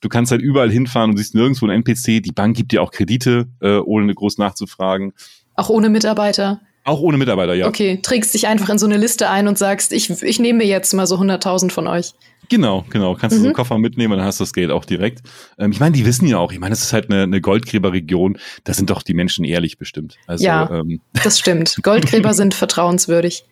du 0.00 0.08
kannst 0.08 0.30
halt 0.30 0.42
überall 0.42 0.70
hinfahren 0.70 1.10
und 1.10 1.16
siehst 1.16 1.34
nirgendwo 1.34 1.66
ein 1.66 1.70
NPC. 1.70 2.22
Die 2.22 2.32
Bank 2.32 2.56
gibt 2.56 2.72
dir 2.72 2.82
auch 2.82 2.90
Kredite, 2.90 3.48
äh, 3.60 3.78
ohne 3.78 4.14
groß 4.14 4.36
nachzufragen. 4.38 5.14
Auch 5.54 5.70
ohne 5.70 5.88
Mitarbeiter? 5.88 6.60
Auch 6.84 7.00
ohne 7.00 7.18
Mitarbeiter, 7.18 7.54
ja. 7.54 7.66
Okay, 7.66 8.00
trägst 8.02 8.32
dich 8.34 8.46
einfach 8.46 8.68
in 8.70 8.78
so 8.78 8.86
eine 8.86 8.96
Liste 8.96 9.28
ein 9.28 9.48
und 9.48 9.58
sagst, 9.58 9.92
ich, 9.92 10.10
ich 10.22 10.38
nehme 10.38 10.58
mir 10.58 10.66
jetzt 10.66 10.92
mal 10.94 11.06
so 11.06 11.16
100.000 11.16 11.70
von 11.70 11.86
euch. 11.86 12.14
Genau, 12.50 12.84
genau. 12.90 13.14
Kannst 13.14 13.36
du 13.36 13.40
so 13.40 13.44
einen 13.44 13.52
mhm. 13.52 13.56
Koffer 13.56 13.78
mitnehmen 13.78 14.12
und 14.12 14.18
dann 14.18 14.26
hast 14.26 14.40
du 14.40 14.42
das 14.42 14.52
Geld 14.52 14.72
auch 14.72 14.84
direkt. 14.84 15.22
Ähm, 15.56 15.70
ich 15.70 15.78
meine, 15.78 15.94
die 15.94 16.04
wissen 16.04 16.26
ja 16.26 16.38
auch, 16.38 16.52
ich 16.52 16.58
meine, 16.58 16.72
es 16.72 16.82
ist 16.82 16.92
halt 16.92 17.08
eine, 17.08 17.22
eine 17.22 17.40
Goldgräberregion, 17.40 18.38
da 18.64 18.74
sind 18.74 18.90
doch 18.90 19.02
die 19.02 19.14
Menschen 19.14 19.44
ehrlich 19.44 19.78
bestimmt. 19.78 20.16
Also, 20.26 20.44
ja, 20.44 20.68
ähm, 20.68 21.00
das 21.12 21.38
stimmt. 21.38 21.78
Goldgräber 21.82 22.34
sind 22.34 22.54
vertrauenswürdig. 22.54 23.44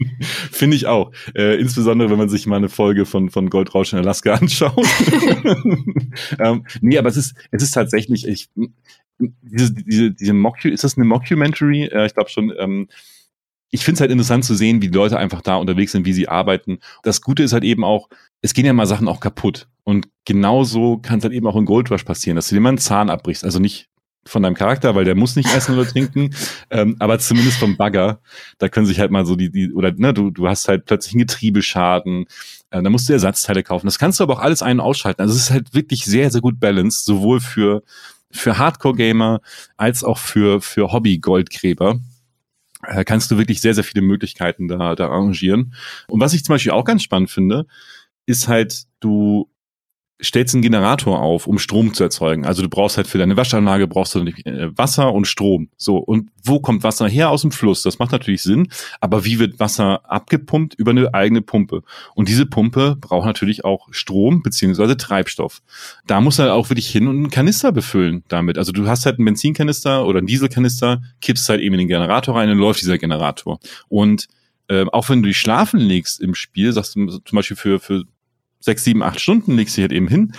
Finde 0.50 0.76
ich 0.76 0.86
auch. 0.86 1.12
Äh, 1.36 1.60
insbesondere, 1.60 2.10
wenn 2.10 2.18
man 2.18 2.28
sich 2.28 2.46
mal 2.46 2.56
eine 2.56 2.68
Folge 2.68 3.06
von, 3.06 3.30
von 3.30 3.50
Goldrausch 3.50 3.92
in 3.92 4.00
Alaska 4.00 4.34
anschaut. 4.34 4.84
ähm, 6.40 6.66
nee, 6.80 6.98
aber 6.98 7.08
es 7.08 7.16
ist, 7.16 7.36
es 7.52 7.62
ist 7.62 7.70
tatsächlich, 7.72 8.26
ich, 8.26 8.48
diese, 9.42 9.74
diese, 9.74 10.10
diese 10.10 10.32
Mocku, 10.32 10.68
ist 10.68 10.82
das 10.82 10.96
eine 10.96 11.06
Mockumentary? 11.06 11.84
Äh, 11.84 12.06
ich 12.06 12.14
glaube 12.14 12.30
schon, 12.30 12.52
ähm, 12.58 12.88
ich 13.70 13.84
finde 13.84 13.96
es 13.96 14.00
halt 14.00 14.10
interessant 14.10 14.44
zu 14.44 14.54
sehen, 14.54 14.80
wie 14.80 14.88
die 14.88 14.96
Leute 14.96 15.18
einfach 15.18 15.42
da 15.42 15.56
unterwegs 15.56 15.92
sind, 15.92 16.06
wie 16.06 16.12
sie 16.12 16.28
arbeiten. 16.28 16.78
Das 17.02 17.20
Gute 17.20 17.42
ist 17.42 17.52
halt 17.52 17.64
eben 17.64 17.84
auch, 17.84 18.08
es 18.40 18.54
gehen 18.54 18.64
ja 18.64 18.72
mal 18.72 18.86
Sachen 18.86 19.08
auch 19.08 19.20
kaputt. 19.20 19.68
Und 19.84 20.08
genauso 20.24 20.98
kann 20.98 21.18
es 21.18 21.24
halt 21.24 21.34
eben 21.34 21.46
auch 21.46 21.56
in 21.56 21.64
Gold 21.64 21.90
Rush 21.90 22.04
passieren, 22.04 22.36
dass 22.36 22.48
du 22.48 22.54
dir 22.54 22.60
mal 22.60 22.70
einen 22.70 22.78
Zahn 22.78 23.10
abbrichst. 23.10 23.44
Also 23.44 23.58
nicht 23.58 23.88
von 24.26 24.42
deinem 24.42 24.54
Charakter, 24.54 24.94
weil 24.94 25.04
der 25.04 25.14
muss 25.14 25.36
nicht 25.36 25.54
essen 25.54 25.74
oder 25.74 25.88
trinken, 25.88 26.34
ähm, 26.70 26.96
aber 26.98 27.18
zumindest 27.18 27.58
vom 27.58 27.76
Bagger. 27.76 28.20
Da 28.58 28.68
können 28.68 28.86
sich 28.86 29.00
halt 29.00 29.10
mal 29.10 29.26
so 29.26 29.36
die, 29.36 29.50
die 29.50 29.72
oder 29.72 29.92
ne, 29.92 30.12
du, 30.12 30.30
du 30.30 30.48
hast 30.48 30.68
halt 30.68 30.84
plötzlich 30.84 31.14
einen 31.14 31.26
Getriebeschaden, 31.26 32.26
äh, 32.70 32.82
da 32.82 32.90
musst 32.90 33.08
du 33.08 33.12
Ersatzteile 33.12 33.62
kaufen. 33.62 33.86
Das 33.86 33.98
kannst 33.98 34.20
du 34.20 34.24
aber 34.24 34.34
auch 34.34 34.40
alles 34.40 34.62
ein- 34.62 34.80
und 34.80 34.84
ausschalten. 34.84 35.22
Also 35.22 35.34
es 35.34 35.42
ist 35.42 35.50
halt 35.50 35.74
wirklich 35.74 36.04
sehr, 36.04 36.30
sehr 36.30 36.40
gut 36.40 36.60
balanced, 36.60 37.04
sowohl 37.04 37.40
für, 37.40 37.82
für 38.30 38.58
Hardcore-Gamer 38.58 39.40
als 39.76 40.04
auch 40.04 40.18
für, 40.18 40.60
für 40.60 40.92
Hobby-Goldgräber 40.92 42.00
kannst 43.04 43.30
du 43.30 43.38
wirklich 43.38 43.60
sehr, 43.60 43.74
sehr 43.74 43.84
viele 43.84 44.02
Möglichkeiten 44.02 44.68
da, 44.68 44.94
da 44.94 45.08
arrangieren. 45.08 45.74
Und 46.08 46.20
was 46.20 46.34
ich 46.34 46.44
zum 46.44 46.54
Beispiel 46.54 46.72
auch 46.72 46.84
ganz 46.84 47.02
spannend 47.02 47.30
finde, 47.30 47.66
ist 48.26 48.48
halt, 48.48 48.84
du 49.00 49.50
stellst 50.22 50.54
einen 50.54 50.62
Generator 50.62 51.20
auf, 51.20 51.46
um 51.46 51.58
Strom 51.58 51.94
zu 51.94 52.02
erzeugen. 52.02 52.44
Also 52.44 52.62
du 52.62 52.68
brauchst 52.68 52.96
halt 52.96 53.06
für 53.06 53.18
deine 53.18 53.36
Waschanlage 53.36 53.86
brauchst 53.86 54.14
du 54.14 54.20
äh, 54.20 54.76
Wasser 54.76 55.12
und 55.12 55.26
Strom. 55.26 55.68
So 55.76 55.96
und 55.98 56.30
wo 56.42 56.58
kommt 56.60 56.82
Wasser 56.82 57.08
her 57.08 57.30
aus 57.30 57.42
dem 57.42 57.52
Fluss? 57.52 57.82
Das 57.82 57.98
macht 57.98 58.12
natürlich 58.12 58.42
Sinn, 58.42 58.68
aber 59.00 59.24
wie 59.24 59.38
wird 59.38 59.60
Wasser 59.60 60.00
abgepumpt 60.10 60.74
über 60.74 60.90
eine 60.90 61.14
eigene 61.14 61.40
Pumpe? 61.40 61.82
Und 62.14 62.28
diese 62.28 62.46
Pumpe 62.46 62.96
braucht 63.00 63.26
natürlich 63.26 63.64
auch 63.64 63.88
Strom 63.90 64.42
beziehungsweise 64.42 64.96
Treibstoff. 64.96 65.62
Da 66.06 66.20
muss 66.20 66.38
er 66.38 66.54
auch 66.54 66.68
wirklich 66.68 66.88
hin 66.88 67.06
und 67.06 67.16
einen 67.16 67.30
Kanister 67.30 67.70
befüllen 67.70 68.24
damit. 68.28 68.58
Also 68.58 68.72
du 68.72 68.88
hast 68.88 69.06
halt 69.06 69.18
einen 69.18 69.26
Benzinkanister 69.26 70.04
oder 70.04 70.18
einen 70.18 70.26
Dieselkanister, 70.26 71.02
kippst 71.20 71.48
halt 71.48 71.60
eben 71.60 71.74
in 71.74 71.80
den 71.80 71.88
Generator 71.88 72.34
rein 72.34 72.50
und 72.50 72.58
läuft 72.58 72.80
dieser 72.80 72.98
Generator. 72.98 73.60
Und 73.88 74.26
äh, 74.68 74.84
auch 74.92 75.08
wenn 75.08 75.22
du 75.22 75.28
dich 75.28 75.38
schlafen 75.38 75.78
legst 75.78 76.20
im 76.20 76.34
Spiel, 76.34 76.72
sagst 76.72 76.96
du 76.96 77.06
zum 77.06 77.36
Beispiel 77.36 77.56
für, 77.56 77.78
für 77.78 78.04
sechs, 78.60 78.84
sieben, 78.84 79.02
acht 79.02 79.20
Stunden 79.20 79.56
legst 79.56 79.76
du 79.76 79.82
halt 79.82 79.92
eben 79.92 80.08
hin. 80.08 80.32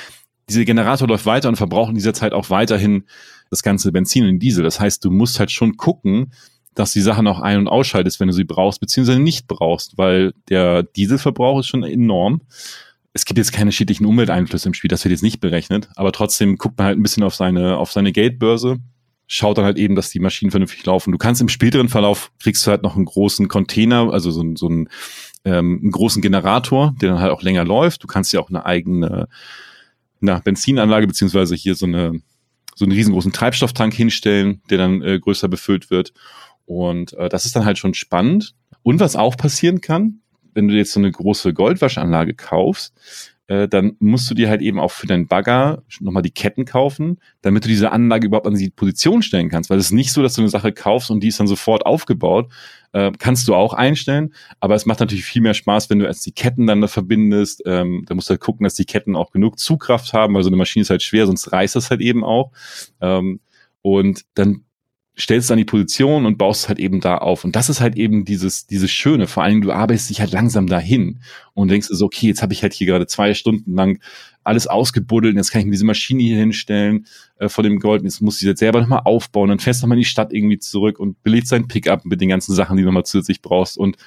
Dieser 0.49 0.65
Generator 0.65 1.07
läuft 1.07 1.25
weiter 1.25 1.49
und 1.49 1.55
verbraucht 1.55 1.89
in 1.89 1.95
dieser 1.95 2.13
Zeit 2.13 2.33
auch 2.33 2.49
weiterhin 2.49 3.05
das 3.49 3.63
ganze 3.63 3.91
Benzin 3.91 4.27
und 4.27 4.39
Diesel. 4.39 4.63
Das 4.63 4.79
heißt, 4.79 5.03
du 5.05 5.11
musst 5.11 5.39
halt 5.39 5.51
schon 5.51 5.77
gucken, 5.77 6.33
dass 6.75 6.93
die 6.93 7.01
Sache 7.01 7.23
noch 7.23 7.39
ein- 7.39 7.57
und 7.57 7.67
ausschaltest, 7.67 8.19
wenn 8.19 8.27
du 8.27 8.33
sie 8.33 8.45
brauchst, 8.45 8.79
beziehungsweise 8.79 9.19
nicht 9.19 9.47
brauchst, 9.47 9.97
weil 9.97 10.33
der 10.49 10.83
Dieselverbrauch 10.83 11.59
ist 11.59 11.67
schon 11.67 11.83
enorm. 11.83 12.41
Es 13.11 13.25
gibt 13.25 13.37
jetzt 13.37 13.51
keine 13.51 13.71
schädlichen 13.71 14.05
Umwelteinflüsse 14.05 14.69
im 14.69 14.73
Spiel, 14.73 14.87
das 14.87 15.03
wird 15.03 15.11
jetzt 15.11 15.23
nicht 15.23 15.39
berechnet, 15.39 15.89
aber 15.95 16.11
trotzdem 16.11 16.57
guckt 16.57 16.77
man 16.77 16.87
halt 16.87 16.97
ein 16.97 17.03
bisschen 17.03 17.23
auf 17.23 17.35
seine, 17.35 17.77
auf 17.77 17.91
seine 17.91 18.11
Geldbörse, 18.11 18.77
schaut 19.27 19.57
dann 19.57 19.65
halt 19.65 19.77
eben, 19.77 19.95
dass 19.95 20.09
die 20.09 20.19
Maschinen 20.19 20.51
vernünftig 20.51 20.85
laufen. 20.85 21.11
Du 21.11 21.17
kannst 21.17 21.41
im 21.41 21.49
späteren 21.49 21.89
Verlauf, 21.89 22.31
kriegst 22.41 22.65
du 22.65 22.71
halt 22.71 22.83
noch 22.83 22.95
einen 22.95 23.05
großen 23.05 23.47
Container, 23.47 24.11
also 24.13 24.31
so, 24.31 24.43
so 24.55 24.69
ein 24.69 24.89
ähm, 25.45 25.79
einen 25.81 25.91
großen 25.91 26.21
Generator, 26.21 26.93
der 27.01 27.09
dann 27.11 27.19
halt 27.19 27.31
auch 27.31 27.41
länger 27.41 27.63
läuft. 27.63 28.03
Du 28.03 28.07
kannst 28.07 28.33
ja 28.33 28.39
auch 28.39 28.49
eine 28.49 28.65
eigene 28.65 29.27
na, 30.19 30.39
Benzinanlage 30.39 31.07
beziehungsweise 31.07 31.55
hier 31.55 31.75
so 31.75 31.85
eine 31.85 32.21
so 32.75 32.85
einen 32.85 32.93
riesengroßen 32.93 33.33
Treibstofftank 33.33 33.93
hinstellen, 33.93 34.61
der 34.69 34.77
dann 34.77 35.01
äh, 35.01 35.19
größer 35.19 35.49
befüllt 35.49 35.89
wird. 35.89 36.13
Und 36.65 37.11
äh, 37.13 37.27
das 37.27 37.43
ist 37.43 37.55
dann 37.55 37.65
halt 37.65 37.77
schon 37.77 37.93
spannend. 37.93 38.55
Und 38.83 39.01
was 39.01 39.17
auch 39.17 39.35
passieren 39.35 39.81
kann, 39.81 40.21
wenn 40.53 40.67
du 40.67 40.75
jetzt 40.75 40.91
so 40.91 40.99
eine 40.99 41.11
große 41.11 41.53
Goldwaschanlage 41.53 42.33
kaufst, 42.33 42.93
äh, 43.49 43.67
dann 43.67 43.95
musst 43.99 44.29
du 44.29 44.35
dir 44.35 44.47
halt 44.47 44.61
eben 44.61 44.79
auch 44.79 44.91
für 44.91 45.07
deinen 45.07 45.27
Bagger 45.27 45.81
nochmal 45.99 46.21
die 46.21 46.31
Ketten 46.31 46.65
kaufen, 46.65 47.19
damit 47.41 47.65
du 47.65 47.67
diese 47.67 47.91
Anlage 47.91 48.27
überhaupt 48.27 48.45
an 48.45 48.53
die 48.53 48.69
Position 48.69 49.23
stellen 49.23 49.49
kannst. 49.49 49.71
Weil 49.71 49.79
es 49.79 49.85
ist 49.85 49.91
nicht 49.91 50.13
so, 50.13 50.21
dass 50.21 50.35
du 50.35 50.41
eine 50.41 50.49
Sache 50.49 50.71
kaufst 50.71 51.09
und 51.09 51.21
die 51.21 51.29
ist 51.29 51.39
dann 51.39 51.47
sofort 51.47 51.83
aufgebaut. 51.83 52.51
Äh, 52.91 53.11
kannst 53.17 53.47
du 53.47 53.55
auch 53.55 53.73
einstellen, 53.73 54.35
aber 54.59 54.75
es 54.75 54.85
macht 54.85 54.99
natürlich 54.99 55.25
viel 55.25 55.41
mehr 55.41 55.55
Spaß, 55.55 55.89
wenn 55.89 55.97
du 55.97 56.05
erst 56.05 56.27
die 56.27 56.31
Ketten 56.31 56.67
dann 56.67 56.79
da 56.79 56.87
verbindest. 56.87 57.63
Ähm, 57.65 58.03
da 58.07 58.13
musst 58.13 58.29
du 58.29 58.31
halt 58.31 58.41
gucken, 58.41 58.65
dass 58.65 58.75
die 58.75 58.85
Ketten 58.85 59.15
auch 59.15 59.31
genug 59.31 59.57
Zugkraft 59.57 60.13
haben, 60.13 60.35
weil 60.35 60.43
so 60.43 60.49
eine 60.49 60.57
Maschine 60.57 60.81
ist 60.81 60.91
halt 60.91 61.01
schwer, 61.01 61.25
sonst 61.25 61.51
reißt 61.51 61.75
das 61.75 61.89
halt 61.89 62.01
eben 62.01 62.23
auch. 62.23 62.51
Ähm, 63.01 63.39
und 63.81 64.25
dann 64.35 64.65
stellst 65.19 65.49
du 65.49 65.53
an 65.53 65.57
die 65.57 65.65
Position 65.65 66.25
und 66.25 66.37
baust 66.37 66.69
halt 66.69 66.79
eben 66.79 67.01
da 67.01 67.17
auf. 67.17 67.43
Und 67.43 67.55
das 67.55 67.69
ist 67.69 67.81
halt 67.81 67.97
eben 67.97 68.23
dieses, 68.23 68.67
dieses 68.67 68.89
Schöne. 68.89 69.27
Vor 69.27 69.43
allem, 69.43 69.61
du 69.61 69.71
arbeitest 69.71 70.09
dich 70.09 70.21
halt 70.21 70.31
langsam 70.31 70.67
dahin 70.67 71.19
und 71.53 71.69
denkst 71.69 71.87
so, 71.89 72.05
okay, 72.05 72.27
jetzt 72.27 72.41
habe 72.41 72.53
ich 72.53 72.63
halt 72.63 72.73
hier 72.73 72.87
gerade 72.87 73.05
zwei 73.05 73.33
Stunden 73.33 73.75
lang 73.75 73.99
alles 74.43 74.67
ausgebuddelt, 74.67 75.35
jetzt 75.35 75.51
kann 75.51 75.59
ich 75.59 75.65
mir 75.65 75.73
diese 75.73 75.85
Maschine 75.85 76.23
hier 76.23 76.37
hinstellen 76.37 77.05
äh, 77.37 77.49
vor 77.49 77.63
dem 77.63 77.79
Gold, 77.79 78.03
jetzt 78.03 78.21
muss 78.21 78.41
ich 78.41 78.47
jetzt 78.47 78.59
selber 78.59 78.81
nochmal 78.81 79.01
aufbauen, 79.03 79.49
dann 79.49 79.59
fährst 79.59 79.81
du 79.81 79.85
nochmal 79.85 79.97
in 79.97 80.03
die 80.03 80.09
Stadt 80.09 80.33
irgendwie 80.33 80.57
zurück 80.57 80.99
und 80.99 81.21
belegst 81.21 81.51
dein 81.51 81.67
Pickup 81.67 82.05
mit 82.05 82.21
den 82.21 82.29
ganzen 82.29 82.55
Sachen, 82.55 82.77
die 82.77 82.83
du 82.83 82.87
nochmal 82.87 83.05
zusätzlich 83.05 83.41
brauchst 83.41 83.77
und 83.77 83.97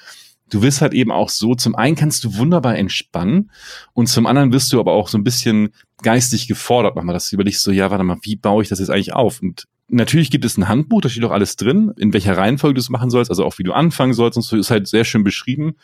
du 0.49 0.61
wirst 0.61 0.81
halt 0.81 0.93
eben 0.93 1.11
auch 1.11 1.29
so, 1.29 1.55
zum 1.55 1.75
einen 1.75 1.95
kannst 1.95 2.23
du 2.23 2.35
wunderbar 2.35 2.77
entspannen 2.77 3.51
und 3.93 4.07
zum 4.07 4.25
anderen 4.25 4.51
wirst 4.51 4.73
du 4.73 4.79
aber 4.79 4.91
auch 4.91 5.07
so 5.07 5.17
ein 5.17 5.23
bisschen 5.23 5.69
geistig 6.01 6.47
gefordert, 6.47 6.95
nochmal, 6.95 7.13
dass 7.13 7.29
du 7.29 7.35
überlegst 7.35 7.63
so, 7.63 7.71
ja, 7.71 7.89
warte 7.89 8.03
mal, 8.03 8.17
wie 8.23 8.35
baue 8.35 8.63
ich 8.63 8.69
das 8.69 8.79
jetzt 8.79 8.89
eigentlich 8.89 9.13
auf? 9.13 9.41
Und 9.41 9.67
natürlich 9.93 10.31
gibt 10.31 10.45
es 10.45 10.57
ein 10.57 10.67
Handbuch, 10.67 11.01
da 11.01 11.09
steht 11.09 11.23
auch 11.23 11.31
alles 11.31 11.55
drin, 11.55 11.93
in 11.97 12.13
welcher 12.13 12.37
Reihenfolge 12.37 12.75
du 12.75 12.81
es 12.81 12.89
machen 12.89 13.09
sollst, 13.09 13.31
also 13.31 13.45
auch 13.45 13.57
wie 13.57 13.63
du 13.63 13.73
anfangen 13.73 14.13
sollst 14.13 14.37
und 14.37 14.43
so 14.43 14.57
ist 14.57 14.71
halt 14.71 14.87
sehr 14.87 15.05
schön 15.05 15.23
beschrieben, 15.23 15.75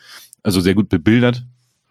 also 0.42 0.60
sehr 0.60 0.74
gut 0.74 0.88
bebildert. 0.88 1.46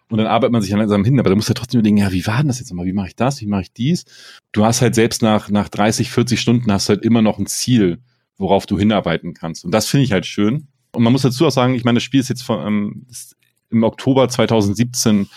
Und 0.08 0.18
dann 0.18 0.26
arbeitet 0.26 0.52
man 0.52 0.60
sich 0.60 0.72
langsam 0.72 1.04
hin, 1.04 1.20
aber 1.20 1.30
da 1.30 1.36
musst 1.36 1.48
ja 1.48 1.54
trotzdem 1.54 1.84
denken, 1.84 2.00
ja, 2.00 2.10
wie 2.10 2.26
war 2.26 2.38
denn 2.38 2.48
das 2.48 2.58
jetzt 2.58 2.70
nochmal? 2.70 2.86
Wie 2.86 2.92
mache 2.92 3.08
ich 3.08 3.16
das? 3.16 3.40
Wie 3.40 3.46
mache 3.46 3.62
ich 3.62 3.72
dies? 3.72 4.04
Du 4.50 4.64
hast 4.64 4.82
halt 4.82 4.96
selbst 4.96 5.22
nach, 5.22 5.50
nach 5.50 5.68
30, 5.68 6.10
40 6.10 6.40
Stunden 6.40 6.72
hast 6.72 6.88
halt 6.88 7.04
immer 7.04 7.22
noch 7.22 7.38
ein 7.38 7.46
Ziel, 7.46 8.00
worauf 8.36 8.66
du 8.66 8.76
hinarbeiten 8.76 9.34
kannst. 9.34 9.64
Und 9.64 9.70
das 9.70 9.86
finde 9.86 10.04
ich 10.04 10.12
halt 10.12 10.26
schön. 10.26 10.66
Und 10.92 11.04
man 11.04 11.12
muss 11.12 11.22
dazu 11.22 11.46
auch 11.46 11.52
sagen, 11.52 11.74
ich 11.74 11.84
meine, 11.84 11.98
das 11.98 12.02
Spiel 12.02 12.18
ist 12.18 12.28
jetzt 12.28 12.42
von, 12.42 12.66
ähm, 12.66 13.06
ist 13.08 13.36
im 13.70 13.82
Oktober 13.84 14.28
2017 14.28 15.28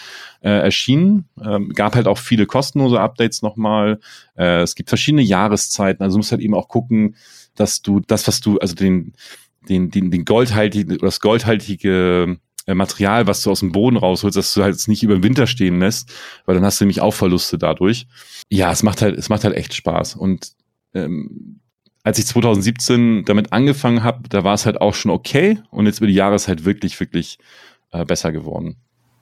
äh, 0.42 0.50
erschienen. 0.50 1.25
Ähm, 1.44 1.70
gab 1.70 1.96
halt 1.96 2.08
auch 2.08 2.18
viele 2.18 2.46
kostenlose 2.46 3.00
Updates 3.00 3.42
nochmal. 3.42 4.00
Äh, 4.38 4.62
es 4.62 4.75
gibt 4.75 4.90
verschiedene 4.90 5.22
Jahreszeiten. 5.22 6.04
Also 6.04 6.16
du 6.16 6.20
musst 6.20 6.32
halt 6.32 6.42
eben 6.42 6.56
auch 6.56 6.68
gucken, 6.68 7.16
dass 7.56 7.82
du 7.82 8.00
das, 8.00 8.28
was 8.28 8.42
du, 8.42 8.58
also 8.60 8.75
den, 8.75 9.13
den, 9.70 9.90
den, 9.90 10.12
den 10.12 10.25
goldhaltigen, 10.25 10.98
das 10.98 11.20
goldhaltige 11.20 12.38
äh, 12.66 12.74
Material, 12.74 13.28
was 13.28 13.42
du 13.44 13.52
aus 13.52 13.62
dem 13.62 13.72
Boden 13.72 13.98
rausholst, 13.98 14.38
dass 14.38 14.54
du 14.54 14.63
halt 14.63 14.88
nicht 14.88 15.04
über 15.04 15.16
den 15.16 15.24
Winter 15.24 15.48
stehen 15.48 15.80
lässt, 15.80 16.12
weil 16.46 16.56
dann 16.56 16.66
hast 16.66 16.80
du 16.80 16.86
nämlich 16.86 17.02
auch 17.02 17.13
Verluste 17.13 17.58
dadurch. 17.58 18.08
Ja, 18.50 18.72
es 18.72 18.84
macht 18.84 19.02
halt, 19.02 19.18
es 19.18 19.30
macht 19.30 19.44
halt 19.44 19.56
echt 19.56 19.74
Spaß. 19.74 20.16
Und 20.16 20.54
ähm, 20.94 21.60
als 22.04 22.20
ich 22.20 22.25
2017 22.25 23.24
damit 23.25 23.54
angefangen 23.54 24.04
habe, 24.04 24.28
da 24.28 24.44
war 24.44 24.54
es 24.54 24.66
halt 24.66 24.82
auch 24.82 24.94
schon 24.94 25.12
okay 25.12 25.60
und 25.72 25.86
jetzt 25.86 26.00
über 26.00 26.08
die 26.08 26.13
Jahre 26.13 26.36
ist 26.36 26.48
halt 26.48 26.66
wirklich, 26.66 27.00
wirklich 27.00 27.38
äh, 27.93 28.05
besser 28.05 28.31
geworden. 28.31 28.75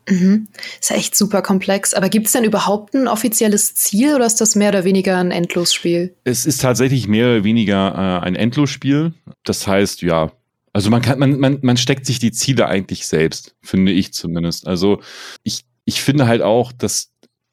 Mhm. 0.10 0.48
Ist 0.80 0.90
ja 0.90 0.96
echt 0.96 1.16
super 1.16 1.42
komplex. 1.42 1.94
Aber 1.94 2.10
gibt 2.10 2.28
es 2.28 2.34
denn 2.34 2.44
überhaupt 2.44 2.96
ein 2.96 3.08
offizielles 3.08 3.76
Ziel 3.76 4.16
oder 4.16 4.26
ist 4.26 4.42
das 4.42 4.56
mehr 4.56 4.70
oder 4.70 4.84
weniger 4.84 5.18
ein 5.18 5.32
Endlosspiel? 5.32 6.16
Es 6.24 6.46
ist 6.46 6.62
tatsächlich 6.62 7.08
mehr 7.08 7.28
oder 7.28 7.44
weniger 7.44 7.94
äh, 7.94 8.26
ein 8.26 8.36
Endlosspiel. 8.36 9.14
Das 9.44 9.68
heißt, 9.68 10.02
ja, 10.02 10.32
also 10.74 10.90
man 10.90 11.02
kann, 11.02 11.20
man, 11.20 11.40
man, 11.40 11.60
man 11.62 11.78
steckt 11.78 12.06
sich 12.06 12.20
die 12.20 12.32
Ziele 12.32 12.68
eigentlich 12.68 13.06
selbst, 13.06 13.56
finde 13.62 13.92
ich 13.92 14.14
zumindest. 14.14 14.68
Also 14.68 15.02
ich, 15.44 15.66
ich 15.86 16.02
finde 16.02 16.28
halt 16.28 16.42
auch, 16.42 16.72
dass 16.72 17.12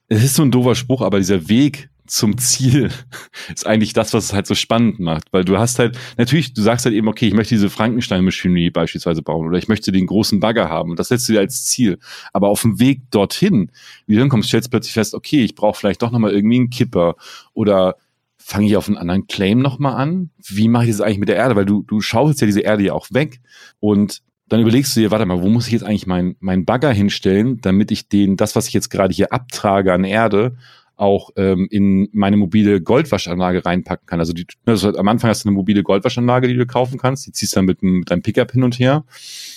es 0.08 0.24
ist 0.24 0.34
so 0.36 0.42
ein 0.42 0.50
doofer 0.50 0.74
Spruch, 0.74 1.02
aber 1.02 1.18
dieser 1.18 1.48
Weg 1.48 1.90
zum 2.08 2.38
Ziel 2.38 2.90
ist 3.54 3.66
eigentlich 3.66 3.92
das, 3.92 4.12
was 4.12 4.24
es 4.24 4.32
halt 4.32 4.46
so 4.46 4.54
spannend 4.54 4.98
macht, 5.00 5.24
weil 5.32 5.44
du 5.44 5.58
hast 5.58 5.78
halt, 5.78 5.98
natürlich, 6.16 6.54
du 6.54 6.62
sagst 6.62 6.84
halt 6.84 6.94
eben, 6.94 7.08
okay, 7.08 7.28
ich 7.28 7.34
möchte 7.34 7.54
diese 7.54 7.70
Frankenstein-Maschine 7.70 8.70
beispielsweise 8.70 9.22
bauen 9.22 9.46
oder 9.46 9.58
ich 9.58 9.68
möchte 9.68 9.92
den 9.92 10.06
großen 10.06 10.40
Bagger 10.40 10.68
haben 10.68 10.90
und 10.90 10.98
das 10.98 11.08
setzt 11.08 11.28
du 11.28 11.34
dir 11.34 11.40
als 11.40 11.64
Ziel. 11.64 11.98
Aber 12.32 12.48
auf 12.48 12.62
dem 12.62 12.80
Weg 12.80 13.02
dorthin, 13.10 13.70
wie 14.06 14.14
du 14.14 14.20
hinkommst, 14.20 14.48
stellst 14.48 14.66
du 14.66 14.70
plötzlich 14.70 14.94
fest, 14.94 15.14
okay, 15.14 15.44
ich 15.44 15.54
brauche 15.54 15.78
vielleicht 15.78 16.02
doch 16.02 16.10
nochmal 16.10 16.32
irgendwie 16.32 16.56
einen 16.56 16.70
Kipper 16.70 17.16
oder 17.52 17.96
fange 18.38 18.66
ich 18.66 18.76
auf 18.76 18.88
einen 18.88 18.96
anderen 18.96 19.26
Claim 19.26 19.60
nochmal 19.60 19.94
an? 19.96 20.30
Wie 20.38 20.68
mache 20.68 20.84
ich 20.84 20.90
das 20.90 21.00
eigentlich 21.00 21.18
mit 21.18 21.28
der 21.28 21.36
Erde? 21.36 21.54
Weil 21.54 21.66
du, 21.66 21.82
du 21.82 22.00
schaufelst 22.00 22.40
ja 22.40 22.46
diese 22.46 22.60
Erde 22.60 22.82
ja 22.82 22.94
auch 22.94 23.08
weg 23.10 23.40
und 23.78 24.22
dann 24.48 24.60
überlegst 24.60 24.96
du 24.96 25.00
dir, 25.00 25.10
warte 25.10 25.26
mal, 25.26 25.42
wo 25.42 25.48
muss 25.48 25.66
ich 25.66 25.74
jetzt 25.74 25.84
eigentlich 25.84 26.06
meinen 26.06 26.36
mein 26.40 26.64
Bagger 26.64 26.90
hinstellen, 26.90 27.60
damit 27.60 27.90
ich 27.90 28.08
den, 28.08 28.36
das, 28.36 28.56
was 28.56 28.66
ich 28.66 28.72
jetzt 28.72 28.88
gerade 28.88 29.12
hier 29.12 29.32
abtrage 29.32 29.92
an 29.92 30.04
Erde, 30.04 30.56
auch 30.98 31.30
ähm, 31.36 31.68
in 31.70 32.08
meine 32.12 32.36
mobile 32.36 32.80
Goldwaschanlage 32.80 33.64
reinpacken 33.64 34.06
kann. 34.06 34.20
Also, 34.20 34.32
die, 34.32 34.46
also 34.66 34.96
am 34.96 35.08
Anfang 35.08 35.30
hast 35.30 35.44
du 35.44 35.48
eine 35.48 35.56
mobile 35.56 35.82
Goldwaschanlage, 35.82 36.48
die 36.48 36.54
du 36.54 36.66
kaufen 36.66 36.98
kannst. 36.98 37.26
Die 37.26 37.32
ziehst 37.32 37.56
dann 37.56 37.64
mit, 37.64 37.82
mit 37.82 38.10
deinem 38.10 38.22
Pickup 38.22 38.52
hin 38.52 38.64
und 38.64 38.78
her. 38.78 39.04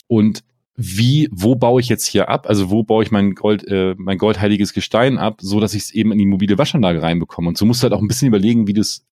Und 0.07 0.43
wie, 0.75 1.29
wo 1.31 1.55
baue 1.55 1.81
ich 1.81 1.89
jetzt 1.89 2.05
hier 2.05 2.29
ab? 2.29 2.47
Also 2.47 2.69
wo 2.69 2.83
baue 2.83 3.03
ich 3.03 3.11
mein 3.11 3.35
Gold, 3.35 3.67
äh, 3.67 3.95
mein 3.97 4.17
goldheiliges 4.17 4.73
Gestein 4.73 5.17
ab, 5.17 5.39
so 5.41 5.59
dass 5.59 5.73
ich 5.73 5.83
es 5.83 5.91
eben 5.91 6.11
in 6.11 6.17
die 6.17 6.25
mobile 6.25 6.57
Waschanlage 6.57 7.01
reinbekomme. 7.01 7.49
Und 7.49 7.57
so 7.57 7.65
musst 7.65 7.81
du 7.81 7.83
halt 7.83 7.93
auch 7.93 8.01
ein 8.01 8.07
bisschen 8.07 8.27
überlegen, 8.27 8.67
wie 8.67 8.73
du 8.73 8.81
es, 8.81 9.05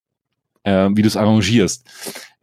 äh, 0.63 0.89
wie 0.93 1.01
du 1.01 1.07
es 1.07 1.17
arrangierst. 1.17 1.85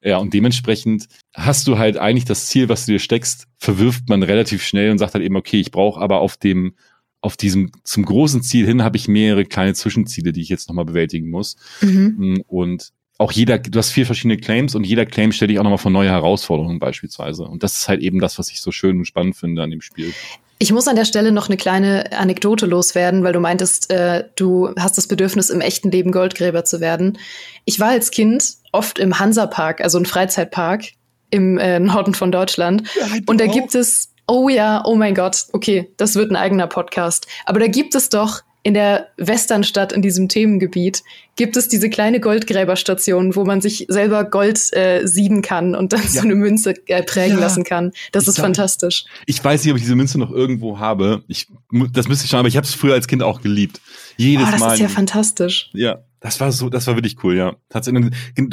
Ja, 0.02 0.18
und 0.18 0.34
dementsprechend 0.34 1.08
hast 1.34 1.66
du 1.66 1.78
halt 1.78 1.96
eigentlich 1.96 2.26
das 2.26 2.46
Ziel, 2.46 2.68
was 2.68 2.86
du 2.86 2.92
dir 2.92 2.98
steckst, 2.98 3.48
verwirft 3.58 4.08
man 4.08 4.22
relativ 4.22 4.62
schnell 4.62 4.90
und 4.90 4.98
sagt 4.98 5.14
halt 5.14 5.24
eben, 5.24 5.36
okay, 5.36 5.58
ich 5.58 5.70
brauche 5.70 6.00
aber 6.00 6.20
auf 6.20 6.36
dem 6.36 6.74
auf 7.20 7.36
diesem 7.36 7.72
zum 7.82 8.04
großen 8.04 8.42
Ziel 8.42 8.66
hin 8.66 8.82
habe 8.82 8.96
ich 8.96 9.08
mehrere 9.08 9.44
kleine 9.44 9.74
Zwischenziele, 9.74 10.32
die 10.32 10.42
ich 10.42 10.48
jetzt 10.48 10.68
nochmal 10.68 10.84
bewältigen 10.84 11.30
muss. 11.30 11.56
Mhm. 11.80 12.14
Mm, 12.18 12.40
und 12.46 12.92
auch 13.18 13.32
jeder, 13.32 13.58
du 13.58 13.78
hast 13.78 13.90
vier 13.90 14.06
verschiedene 14.06 14.36
Claims 14.36 14.74
und 14.74 14.84
jeder 14.84 15.06
Claim 15.06 15.32
stellt 15.32 15.50
dich 15.50 15.58
auch 15.58 15.62
nochmal 15.62 15.78
vor 15.78 15.90
neue 15.90 16.10
Herausforderungen 16.10 16.78
beispielsweise. 16.78 17.44
Und 17.44 17.62
das 17.62 17.74
ist 17.76 17.88
halt 17.88 18.02
eben 18.02 18.20
das, 18.20 18.38
was 18.38 18.50
ich 18.50 18.60
so 18.60 18.72
schön 18.72 18.98
und 18.98 19.06
spannend 19.06 19.36
finde 19.36 19.62
an 19.62 19.70
dem 19.70 19.80
Spiel. 19.80 20.12
Ich 20.58 20.72
muss 20.72 20.88
an 20.88 20.96
der 20.96 21.04
Stelle 21.04 21.32
noch 21.32 21.48
eine 21.48 21.56
kleine 21.56 22.12
Anekdote 22.12 22.66
loswerden, 22.66 23.24
weil 23.24 23.32
du 23.32 23.40
meintest, 23.40 23.90
äh, 23.90 24.24
du 24.36 24.70
hast 24.78 24.96
das 24.96 25.06
Bedürfnis, 25.06 25.50
im 25.50 25.60
echten 25.60 25.90
Leben 25.90 26.12
Goldgräber 26.12 26.64
zu 26.64 26.80
werden. 26.80 27.18
Ich 27.64 27.78
war 27.78 27.88
als 27.88 28.10
Kind 28.10 28.54
oft 28.72 28.98
im 28.98 29.18
Hansapark, 29.18 29.82
also 29.82 29.98
ein 29.98 30.06
Freizeitpark 30.06 30.84
im 31.30 31.58
äh, 31.58 31.78
Norden 31.78 32.14
von 32.14 32.32
Deutschland. 32.32 32.88
Ja, 32.98 33.06
und 33.26 33.40
da 33.40 33.46
auch. 33.46 33.52
gibt 33.52 33.74
es 33.74 34.12
Oh 34.26 34.48
ja, 34.48 34.82
oh 34.84 34.96
mein 34.96 35.14
Gott, 35.14 35.46
okay, 35.52 35.90
das 35.96 36.16
wird 36.16 36.30
ein 36.30 36.36
eigener 36.36 36.66
Podcast. 36.66 37.26
Aber 37.44 37.60
da 37.60 37.68
gibt 37.68 37.94
es 37.94 38.08
doch 38.08 38.42
in 38.66 38.74
der 38.74 39.06
Westernstadt 39.16 39.92
in 39.92 40.02
diesem 40.02 40.28
Themengebiet 40.28 41.04
gibt 41.36 41.56
es 41.56 41.68
diese 41.68 41.88
kleine 41.88 42.18
Goldgräberstation, 42.18 43.36
wo 43.36 43.44
man 43.44 43.60
sich 43.60 43.86
selber 43.88 44.24
Gold 44.24 44.58
äh, 44.72 45.06
sieben 45.06 45.40
kann 45.40 45.76
und 45.76 45.92
dann 45.92 46.02
ja. 46.02 46.08
so 46.08 46.20
eine 46.22 46.34
Münze 46.34 46.74
äh, 46.88 47.04
prägen 47.04 47.36
ja. 47.36 47.44
lassen 47.44 47.62
kann. 47.62 47.92
Das 48.10 48.24
ich 48.24 48.30
ist 48.30 48.34
glaub, 48.34 48.46
fantastisch. 48.46 49.04
Ich 49.26 49.44
weiß 49.44 49.62
nicht, 49.62 49.70
ob 49.70 49.76
ich 49.76 49.84
diese 49.84 49.94
Münze 49.94 50.18
noch 50.18 50.32
irgendwo 50.32 50.80
habe. 50.80 51.22
Ich, 51.28 51.46
das 51.92 52.08
müsste 52.08 52.24
ich 52.24 52.30
schauen, 52.32 52.40
aber 52.40 52.48
ich 52.48 52.56
habe 52.56 52.66
es 52.66 52.74
früher 52.74 52.94
als 52.94 53.06
Kind 53.06 53.22
auch 53.22 53.40
geliebt. 53.40 53.80
Jedes 54.16 54.48
oh, 54.48 54.50
das 54.50 54.60
Mal. 54.60 54.66
Das 54.66 54.74
ist 54.74 54.80
ja 54.80 54.88
fantastisch. 54.88 55.70
Ja, 55.72 55.98
das 56.20 56.40
war 56.40 56.50
so, 56.52 56.68
das 56.68 56.86
war 56.86 56.96
wirklich 56.96 57.22
cool, 57.22 57.36
ja. 57.36 57.56
Du 57.68 57.74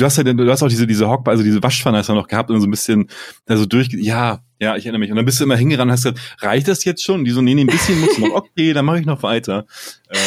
hast 0.05 0.17
ja, 0.17 0.24
du 0.24 0.51
hast 0.51 0.63
auch 0.63 0.67
diese, 0.67 0.86
diese 0.86 1.08
Hockbar, 1.08 1.32
also 1.32 1.43
diese 1.43 1.63
Waschpfanne 1.63 1.98
hast 1.98 2.10
du 2.10 2.13
noch 2.13 2.27
gehabt 2.27 2.50
und 2.50 2.60
so 2.60 2.67
ein 2.67 2.72
bisschen, 2.72 3.10
also 3.48 3.65
durch, 3.65 3.89
ja, 3.91 4.41
ja, 4.60 4.77
ich 4.77 4.86
erinnere 4.86 5.00
mich. 5.00 5.12
Und 5.12 5.17
dann 5.17 5.25
bist 5.25 5.39
du 5.39 5.43
immer 5.43 5.58
hingerannt 5.58 5.89
und 5.89 5.91
hast 5.91 6.03
gesagt, 6.03 6.20
reicht 6.41 6.67
das 6.67 6.86
jetzt 6.86 7.03
schon? 7.03 7.20
Und 7.20 7.25
die 7.25 7.32
so, 7.32 7.41
nee, 7.41 7.53
nee, 7.53 7.62
ein 7.62 7.67
bisschen 7.67 8.00
muss 8.00 8.17
noch. 8.17 8.29
Okay, 8.43 8.74
dann 8.74 8.86
mache 8.86 9.00
ich 9.00 9.05
noch 9.05 9.22
weiter. 9.22 9.65
Äh, 10.10 10.17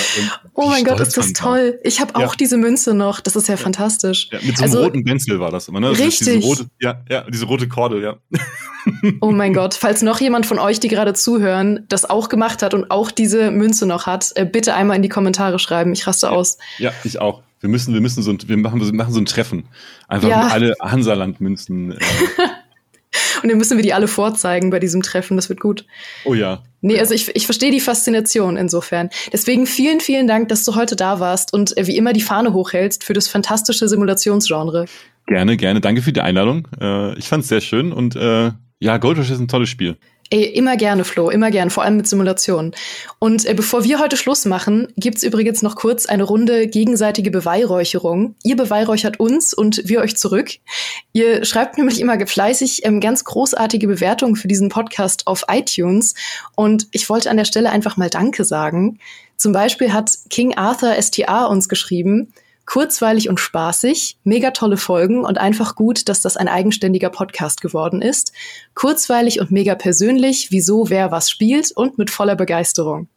oh 0.54 0.68
mein 0.68 0.84
Gott, 0.84 1.00
ist 1.00 1.16
das 1.16 1.32
toll. 1.32 1.78
Ich 1.82 2.00
habe 2.00 2.16
auch 2.16 2.34
diese 2.34 2.58
Münze 2.58 2.92
noch. 2.92 3.20
Das 3.20 3.36
ist 3.36 3.48
ja, 3.48 3.54
ja. 3.54 3.58
fantastisch. 3.58 4.28
Ja, 4.32 4.38
mit 4.42 4.58
so 4.58 4.64
einem 4.64 4.72
also, 4.72 4.84
roten 4.84 5.04
Benzel 5.04 5.40
war 5.40 5.50
das 5.50 5.68
immer, 5.68 5.80
ne? 5.80 5.90
richtig. 5.90 6.18
Diese 6.18 6.40
rote, 6.40 6.66
ja, 6.80 7.02
ja, 7.08 7.22
diese 7.30 7.46
rote 7.46 7.68
Kordel, 7.68 8.02
ja. 8.02 8.16
Oh 9.20 9.30
mein 9.32 9.52
Gott, 9.52 9.74
falls 9.74 10.02
noch 10.02 10.20
jemand 10.20 10.46
von 10.46 10.58
euch, 10.58 10.80
die 10.80 10.88
gerade 10.88 11.14
zuhören, 11.14 11.84
das 11.88 12.08
auch 12.08 12.28
gemacht 12.28 12.62
hat 12.62 12.74
und 12.74 12.90
auch 12.90 13.10
diese 13.10 13.50
Münze 13.50 13.86
noch 13.86 14.06
hat, 14.06 14.32
äh, 14.36 14.44
bitte 14.44 14.74
einmal 14.74 14.96
in 14.96 15.02
die 15.02 15.08
Kommentare 15.08 15.58
schreiben. 15.58 15.92
Ich 15.92 16.06
raste 16.06 16.30
aus. 16.30 16.58
Ja, 16.78 16.92
ich 17.04 17.20
auch. 17.20 17.42
Wir 17.60 17.70
müssen, 17.70 17.94
wir 17.94 18.00
müssen 18.00 18.22
so 18.22 18.30
ein, 18.30 18.38
wir 18.46 18.56
machen, 18.56 18.80
wir 18.80 18.92
machen 18.92 19.12
so 19.12 19.20
ein 19.20 19.26
Treffen. 19.26 19.64
Einfach 20.08 20.28
ja. 20.28 20.48
alle 20.48 20.74
Hansaland-Münzen. 20.80 21.92
Äh, 21.92 21.98
Und 23.42 23.48
dann 23.48 23.58
müssen 23.58 23.78
wir 23.78 23.82
die 23.82 23.94
alle 23.94 24.08
vorzeigen 24.08 24.70
bei 24.70 24.78
diesem 24.78 25.02
Treffen. 25.02 25.36
Das 25.36 25.48
wird 25.48 25.60
gut. 25.60 25.86
Oh 26.24 26.34
ja. 26.34 26.62
Nee, 26.80 26.98
also 26.98 27.14
ich, 27.14 27.34
ich 27.34 27.46
verstehe 27.46 27.70
die 27.70 27.80
Faszination 27.80 28.56
insofern. 28.56 29.08
Deswegen 29.32 29.66
vielen, 29.66 30.00
vielen 30.00 30.26
Dank, 30.26 30.48
dass 30.48 30.64
du 30.64 30.74
heute 30.74 30.96
da 30.96 31.18
warst 31.18 31.52
und 31.52 31.76
äh, 31.76 31.86
wie 31.86 31.96
immer 31.96 32.12
die 32.12 32.20
Fahne 32.20 32.52
hochhältst 32.52 33.04
für 33.04 33.14
das 33.14 33.28
fantastische 33.28 33.88
Simulationsgenre. 33.88 34.84
Gerne, 35.26 35.56
gerne. 35.56 35.80
Danke 35.80 36.02
für 36.02 36.12
die 36.12 36.20
Einladung. 36.20 36.68
Ich 37.16 37.26
fand 37.26 37.42
es 37.42 37.48
sehr 37.48 37.60
schön 37.60 37.92
und 37.92 38.14
äh, 38.14 38.52
ja, 38.80 38.98
Gold 38.98 39.18
Rush 39.18 39.30
ist 39.30 39.40
ein 39.40 39.48
tolles 39.48 39.68
Spiel. 39.68 39.96
Ey, 40.28 40.42
immer 40.42 40.76
gerne, 40.76 41.04
Flo, 41.04 41.30
immer 41.30 41.52
gerne, 41.52 41.70
vor 41.70 41.84
allem 41.84 41.98
mit 41.98 42.08
Simulationen. 42.08 42.74
Und 43.20 43.46
äh, 43.46 43.54
bevor 43.54 43.84
wir 43.84 44.00
heute 44.00 44.16
Schluss 44.16 44.44
machen, 44.44 44.88
gibt's 44.96 45.22
übrigens 45.22 45.62
noch 45.62 45.76
kurz 45.76 46.06
eine 46.06 46.24
Runde 46.24 46.66
gegenseitige 46.66 47.30
Beweihräucherung. 47.30 48.34
Ihr 48.42 48.56
beweihräuchert 48.56 49.20
uns 49.20 49.54
und 49.54 49.82
wir 49.84 50.00
euch 50.00 50.16
zurück. 50.16 50.50
Ihr 51.12 51.44
schreibt 51.44 51.78
nämlich 51.78 52.00
immer 52.00 52.26
fleißig 52.26 52.84
ähm, 52.84 53.00
ganz 53.00 53.24
großartige 53.24 53.86
Bewertungen 53.86 54.34
für 54.34 54.48
diesen 54.48 54.68
Podcast 54.68 55.28
auf 55.28 55.44
iTunes. 55.48 56.14
Und 56.56 56.88
ich 56.90 57.08
wollte 57.08 57.30
an 57.30 57.36
der 57.36 57.44
Stelle 57.44 57.70
einfach 57.70 57.96
mal 57.96 58.10
Danke 58.10 58.44
sagen. 58.44 58.98
Zum 59.36 59.52
Beispiel 59.52 59.92
hat 59.92 60.10
King 60.28 60.56
Arthur 60.56 61.00
STA 61.00 61.44
uns 61.46 61.68
geschrieben, 61.68 62.32
kurzweilig 62.66 63.28
und 63.28 63.40
spaßig, 63.40 64.18
mega 64.24 64.50
tolle 64.50 64.76
Folgen 64.76 65.24
und 65.24 65.38
einfach 65.38 65.76
gut, 65.76 66.08
dass 66.08 66.20
das 66.20 66.36
ein 66.36 66.48
eigenständiger 66.48 67.10
Podcast 67.10 67.62
geworden 67.62 68.02
ist. 68.02 68.32
Kurzweilig 68.74 69.40
und 69.40 69.50
mega 69.50 69.74
persönlich, 69.74 70.50
wieso 70.50 70.90
wer 70.90 71.10
was 71.10 71.30
spielt 71.30 71.72
und 71.72 71.96
mit 71.96 72.10
voller 72.10 72.36
Begeisterung. 72.36 73.08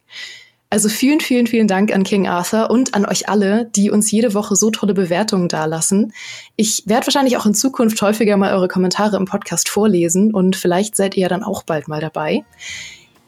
Also 0.72 0.88
vielen, 0.88 1.18
vielen, 1.18 1.48
vielen 1.48 1.66
Dank 1.66 1.92
an 1.92 2.04
King 2.04 2.28
Arthur 2.28 2.70
und 2.70 2.94
an 2.94 3.04
euch 3.04 3.28
alle, 3.28 3.64
die 3.74 3.90
uns 3.90 4.08
jede 4.12 4.34
Woche 4.34 4.54
so 4.54 4.70
tolle 4.70 4.94
Bewertungen 4.94 5.48
dalassen. 5.48 6.12
Ich 6.54 6.84
werde 6.86 7.08
wahrscheinlich 7.08 7.36
auch 7.36 7.44
in 7.44 7.54
Zukunft 7.54 8.00
häufiger 8.02 8.36
mal 8.36 8.54
eure 8.54 8.68
Kommentare 8.68 9.16
im 9.16 9.24
Podcast 9.24 9.68
vorlesen 9.68 10.32
und 10.32 10.54
vielleicht 10.54 10.94
seid 10.94 11.16
ihr 11.16 11.28
dann 11.28 11.42
auch 11.42 11.64
bald 11.64 11.88
mal 11.88 12.00
dabei. 12.00 12.44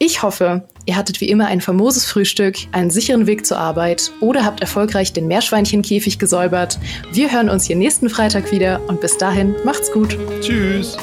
Ich 0.05 0.25
hoffe, 0.25 0.65
ihr 0.85 0.97
hattet 0.97 1.21
wie 1.21 1.29
immer 1.29 1.47
ein 1.47 1.61
famoses 1.61 2.07
Frühstück, 2.07 2.57
einen 2.73 2.91
sicheren 2.91 3.29
Weg 3.29 3.47
zur 3.47 3.59
Arbeit 3.59 4.11
oder 4.19 4.45
habt 4.45 4.61
erfolgreich 4.61 5.13
den 5.13 5.29
Meerschweinchenkäfig 5.29 6.19
gesäubert. 6.19 6.81
Wir 7.13 7.31
hören 7.31 7.49
uns 7.49 7.67
hier 7.67 7.77
nächsten 7.77 8.11
Freitag 8.11 8.51
wieder 8.51 8.81
und 8.89 9.01
bis 9.01 9.17
dahin 9.17 9.55
macht's 9.65 9.93
gut. 9.93 10.19
Tschüss. 10.41 10.97